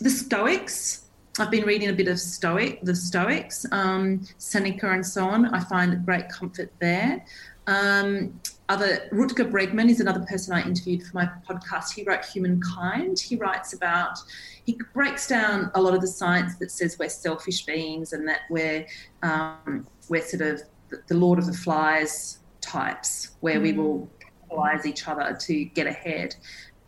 [0.00, 0.98] the Stoics.
[1.38, 5.46] I've been reading a bit of Stoic, the Stoics, um, Seneca, and so on.
[5.46, 7.24] I find great comfort there.
[7.66, 8.38] Um,
[8.68, 11.92] other Rutger Bregman is another person I interviewed for my podcast.
[11.94, 13.18] He wrote Humankind.
[13.18, 14.18] He writes about,
[14.64, 18.40] he breaks down a lot of the science that says we're selfish beings and that
[18.50, 18.86] we're
[19.22, 20.62] um, we're sort of
[21.06, 23.62] the Lord of the Flies types, where mm.
[23.62, 26.34] we will capitalize each other to get ahead.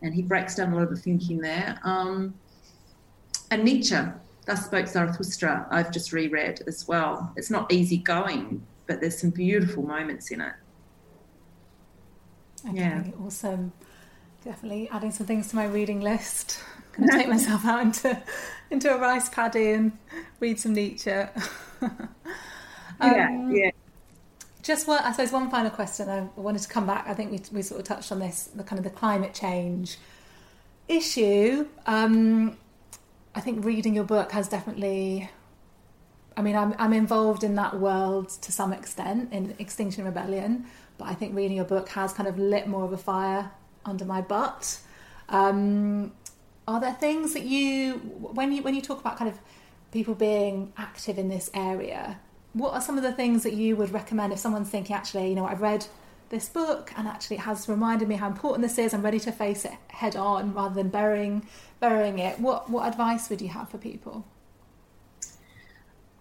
[0.03, 1.79] And he breaks down a lot of the thinking there.
[1.85, 2.35] Um,
[3.51, 3.97] and Nietzsche,
[4.47, 7.33] Thus Spoke Zarathustra, I've just reread as well.
[7.37, 10.53] It's not easy going, but there's some beautiful moments in it.
[12.69, 13.05] Okay, yeah.
[13.25, 13.73] awesome.
[14.45, 16.59] Definitely adding some things to my reading list.
[16.97, 18.23] I'm going to take myself out into
[18.71, 19.93] into a rice paddy and
[20.41, 21.11] read some Nietzsche.
[21.81, 22.09] um,
[23.01, 23.71] yeah, yeah.
[24.65, 26.09] Just one, I suppose one final question.
[26.09, 27.07] I wanted to come back.
[27.07, 29.99] I think we, we sort of touched on this, the kind of the climate change
[30.89, 31.69] issue.
[31.87, 32.57] Um,
[33.35, 35.31] I think reading your book has definitely.
[36.35, 40.65] I mean, I'm I'm involved in that world to some extent in Extinction Rebellion,
[40.97, 43.51] but I think reading your book has kind of lit more of a fire
[43.85, 44.81] under my butt.
[45.29, 46.13] Um,
[46.67, 49.39] are there things that you, when you when you talk about kind of
[49.93, 52.19] people being active in this area,
[52.55, 55.35] what are some of the things that you would recommend if someone's thinking, actually, you
[55.35, 55.87] know, I've read
[56.31, 58.95] this book and actually it has reminded me how important this is.
[58.95, 61.47] I'm ready to face it head on rather than burying
[61.81, 62.41] burying it.
[62.41, 64.25] What what advice would you have for people?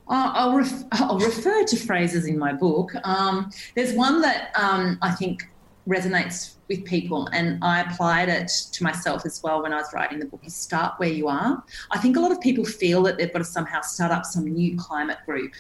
[0.08, 2.92] I'll, ref- I'll refer to phrases in my book.
[3.06, 5.48] Um, there's one that um, I think
[5.88, 10.20] resonates with people, and I applied it to myself as well when I was writing
[10.20, 10.42] the book.
[10.46, 11.64] Is start where you are.
[11.92, 14.46] I think a lot of people feel that they've got to somehow start up some
[14.46, 15.54] new climate group,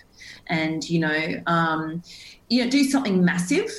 [0.48, 2.04] and you know, um,
[2.50, 3.70] you know, do something massive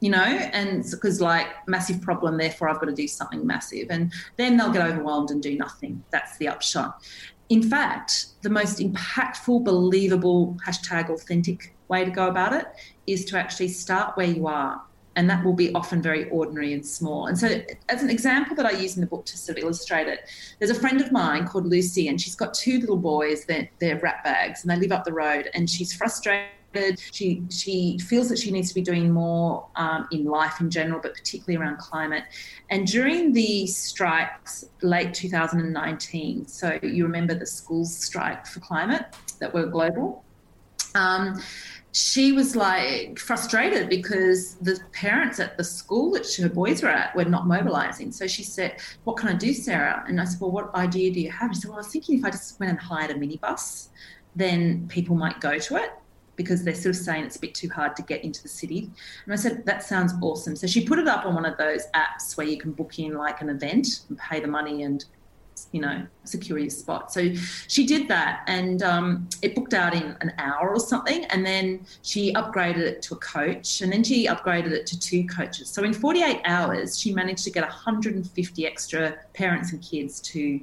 [0.00, 3.86] you know, and because like massive problem, therefore I've got to do something massive.
[3.90, 6.04] And then they'll get overwhelmed and do nothing.
[6.10, 7.02] That's the upshot.
[7.48, 12.66] In fact, the most impactful, believable, hashtag authentic way to go about it
[13.06, 14.82] is to actually start where you are.
[15.16, 17.26] And that will be often very ordinary and small.
[17.26, 20.06] And so, as an example that I use in the book to sort of illustrate
[20.06, 23.46] it, there's a friend of mine called Lucy, and she's got two little boys.
[23.46, 25.50] They're, they're rat bags, and they live up the road.
[25.54, 26.50] And she's frustrated
[27.12, 31.00] she she feels that she needs to be doing more um, in life in general,
[31.00, 32.24] but particularly around climate.
[32.70, 39.06] And during the strikes, late 2019, so you remember the schools strike for climate
[39.38, 40.24] that were global.
[40.94, 41.42] Um,
[41.96, 47.16] she was like frustrated because the parents at the school that her boys were at
[47.16, 48.12] were not mobilizing.
[48.12, 50.04] So she said, What can I do, Sarah?
[50.06, 51.54] And I said, Well, what idea do you have?
[51.54, 53.88] She said, Well, I was thinking if I just went and hired a minibus,
[54.34, 55.92] then people might go to it
[56.36, 58.90] because they're sort of saying it's a bit too hard to get into the city.
[59.24, 60.54] And I said, That sounds awesome.
[60.54, 63.14] So she put it up on one of those apps where you can book in
[63.14, 65.02] like an event and pay the money and
[65.72, 67.12] you know, secure your spot.
[67.12, 67.32] So
[67.68, 71.24] she did that and um, it booked out in an hour or something.
[71.26, 75.26] And then she upgraded it to a coach and then she upgraded it to two
[75.26, 75.68] coaches.
[75.68, 80.60] So in 48 hours, she managed to get 150 extra parents and kids to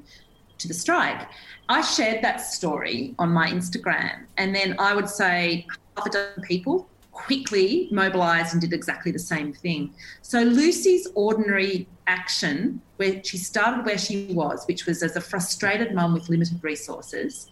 [0.59, 1.27] to the strike.
[1.67, 5.67] I shared that story on my Instagram and then I would say
[5.97, 9.93] half a dozen people quickly mobilized and did exactly the same thing.
[10.21, 15.93] So Lucy's ordinary action, where she started where she was, which was as a frustrated
[15.93, 17.49] mum with limited resources,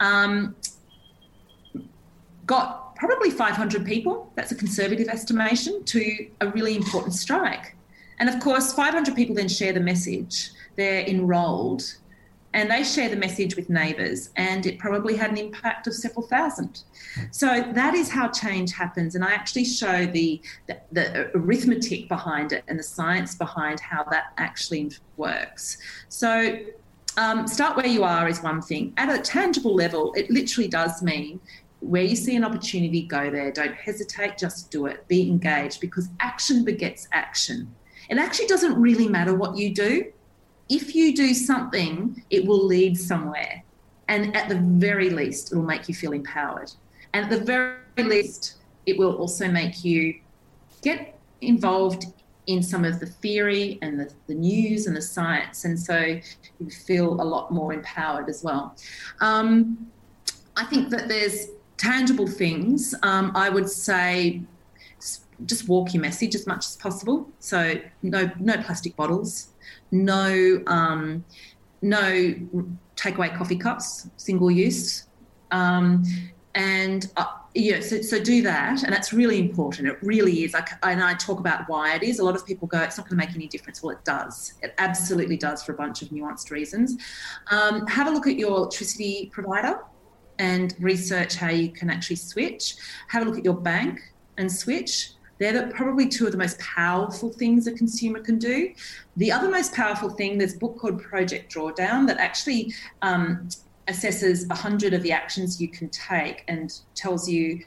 [0.00, 0.54] um,
[2.46, 7.76] got probably 500 people, that's a conservative estimation, to a really important strike.
[8.18, 10.50] And of course, 500 people then share the message.
[10.76, 11.96] They're enrolled
[12.54, 16.26] and they share the message with neighbours, and it probably had an impact of several
[16.26, 16.84] thousand.
[17.30, 22.52] So that is how change happens, and I actually show the, the, the arithmetic behind
[22.52, 25.78] it and the science behind how that actually works.
[26.08, 26.58] So
[27.16, 28.92] um, start where you are is one thing.
[28.96, 31.40] At a tangible level, it literally does mean
[31.80, 33.50] where you see an opportunity, go there.
[33.50, 35.06] Don't hesitate, just do it.
[35.08, 37.74] Be engaged because action begets action.
[38.08, 40.12] It actually doesn't really matter what you do
[40.72, 43.62] if you do something, it will lead somewhere.
[44.08, 46.72] And at the very least, it will make you feel empowered.
[47.12, 48.56] And at the very least,
[48.86, 50.18] it will also make you
[50.80, 52.06] get involved
[52.46, 55.66] in some of the theory and the, the news and the science.
[55.66, 55.98] And so
[56.58, 58.74] you feel a lot more empowered as well.
[59.20, 59.90] Um,
[60.56, 62.94] I think that there's tangible things.
[63.02, 64.40] Um, I would say
[65.46, 67.28] just walk your message as much as possible.
[67.38, 69.52] So no no plastic bottles
[69.92, 71.24] no um,
[71.82, 72.34] no
[72.96, 75.06] takeaway coffee cups, single use,
[75.50, 76.04] um,
[76.54, 79.88] and uh, yeah, so, so do that, and that's really important.
[79.88, 80.54] It really is.
[80.54, 82.18] I, and I talk about why it is.
[82.18, 84.54] A lot of people go, "It's not going to make any difference." Well, it does.
[84.62, 86.96] It absolutely does for a bunch of nuanced reasons.
[87.50, 89.80] Um, have a look at your electricity provider
[90.38, 92.76] and research how you can actually switch.
[93.08, 94.00] Have a look at your bank
[94.38, 95.10] and switch.
[95.42, 98.72] They're the, probably two of the most powerful things a consumer can do.
[99.16, 102.72] The other most powerful thing, there's a book called Project Drawdown that actually
[103.02, 103.48] um,
[103.88, 107.64] assesses 100 of the actions you can take and tells you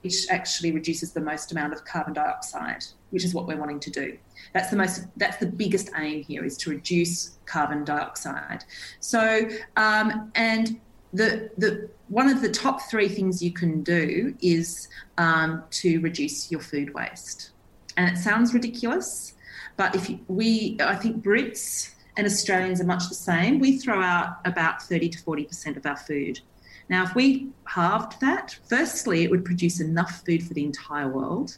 [0.00, 3.90] which actually reduces the most amount of carbon dioxide, which is what we're wanting to
[3.90, 4.16] do.
[4.54, 5.04] That's the most.
[5.18, 8.64] That's the biggest aim here is to reduce carbon dioxide.
[9.00, 9.46] So,
[9.76, 10.80] um, and
[11.12, 16.50] the the one of the top three things you can do is um, to reduce
[16.50, 17.52] your food waste.
[17.96, 19.34] And it sounds ridiculous,
[19.76, 23.60] but if you, we, I think Brits and Australians are much the same.
[23.60, 26.40] We throw out about 30 to 40% of our food.
[26.88, 31.56] Now, if we halved that, firstly, it would produce enough food for the entire world.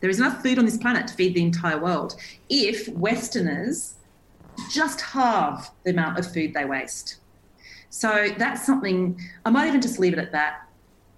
[0.00, 2.16] There is enough food on this planet to feed the entire world
[2.48, 3.94] if Westerners
[4.70, 7.20] just halve the amount of food they waste.
[7.90, 10.68] So that's something, I might even just leave it at that.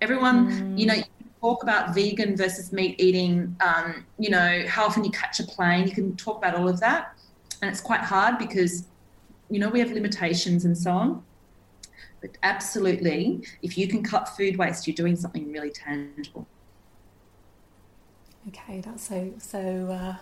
[0.00, 0.78] Everyone, mm.
[0.78, 0.94] you know,
[1.40, 5.86] talk about vegan versus meat eating, um, you know, how often you catch a plane,
[5.86, 7.16] you can talk about all of that.
[7.62, 8.86] And it's quite hard because,
[9.50, 11.22] you know, we have limitations and so on.
[12.20, 16.46] But absolutely, if you can cut food waste, you're doing something really tangible.
[18.48, 19.58] Okay, that's so, so,
[19.90, 20.16] uh,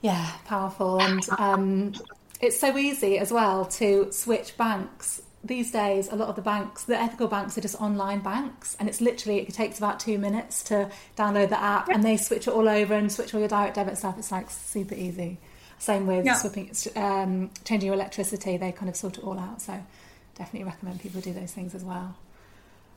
[0.00, 1.00] yeah, powerful.
[1.00, 1.92] And um,
[2.40, 6.84] it's so easy as well to switch banks these days, a lot of the banks,
[6.84, 10.62] the ethical banks, are just online banks, and it's literally it takes about two minutes
[10.64, 13.74] to download the app, and they switch it all over and switch all your direct
[13.74, 14.16] debit stuff.
[14.18, 15.38] It's like super easy.
[15.78, 16.34] Same with yeah.
[16.34, 18.56] swapping, um, changing your electricity.
[18.56, 19.60] They kind of sort it all out.
[19.60, 19.82] So
[20.36, 22.14] definitely recommend people do those things as well.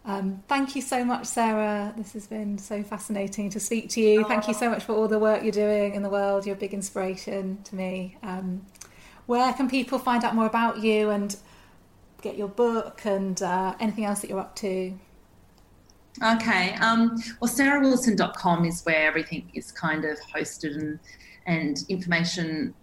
[0.05, 1.91] Um, thank you so much, Sarah.
[1.97, 4.23] This has been so fascinating to speak to you.
[4.25, 6.45] Thank you so much for all the work you're doing in the world.
[6.45, 8.17] You're a big inspiration to me.
[8.21, 8.67] Um,
[9.25, 11.35] where can people find out more about you and
[12.25, 14.97] get your book and uh, anything else that you're up to?
[16.23, 16.73] Okay.
[16.75, 20.99] Um, well, sarahwilson.com is where everything is kind of hosted and,
[21.45, 22.73] and information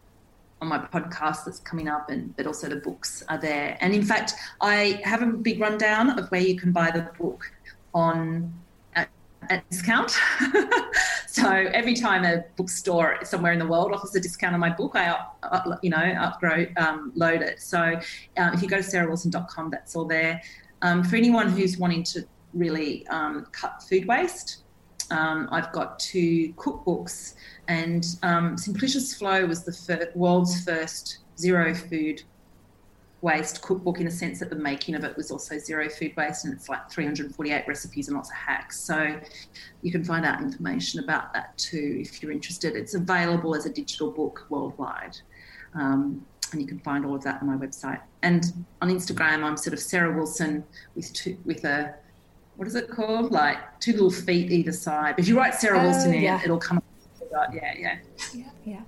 [0.60, 3.76] on my podcast that's coming up, and but also the books are there.
[3.80, 7.50] And in fact, I have a big rundown of where you can buy the book
[7.94, 8.54] on
[9.50, 10.16] at discount.
[11.26, 14.92] so every time a bookstore somewhere in the world offers a discount on my book,
[14.94, 17.60] I up, you know upgrade um, load it.
[17.60, 17.78] So
[18.36, 20.42] uh, if you go to sarahwilson.com, that's all there.
[20.82, 24.58] Um, for anyone who's wanting to really um, cut food waste.
[25.10, 27.34] Um, I've got two cookbooks,
[27.68, 32.22] and um, Simplicious Flow was the fir- world's first zero food
[33.22, 36.44] waste cookbook in the sense that the making of it was also zero food waste
[36.44, 38.78] and it's like 348 recipes and lots of hacks.
[38.80, 39.18] So
[39.80, 42.74] you can find out information about that too if you're interested.
[42.74, 45.16] It's available as a digital book worldwide.
[45.74, 48.00] Um, and you can find all of that on my website.
[48.22, 48.44] And
[48.82, 50.64] on Instagram, I'm sort of Sarah Wilson
[50.94, 51.94] with two, with a
[52.56, 53.30] what is it called?
[53.30, 55.16] Like two little feet either side.
[55.16, 56.40] But if you write Sarah oh, Wilson in, yeah.
[56.44, 56.84] it'll come up.
[57.54, 57.98] Yeah, yeah.
[58.34, 58.80] Yeah, yeah.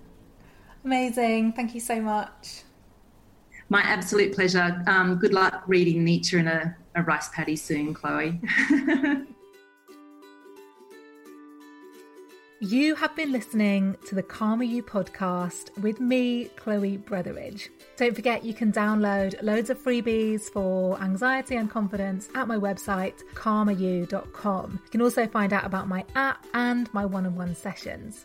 [0.85, 1.53] Amazing.
[1.53, 2.64] Thank you so much.
[3.69, 4.83] My absolute pleasure.
[4.87, 8.41] Um, good luck reading Nietzsche in a, a rice paddy soon, Chloe.
[12.67, 17.69] You have been listening to the Calmer You podcast with me, Chloe Brotheridge.
[17.99, 23.23] Don't forget you can download loads of freebies for anxiety and confidence at my website,
[23.35, 24.81] calmeryou.com.
[24.83, 28.25] You can also find out about my app and my one on one sessions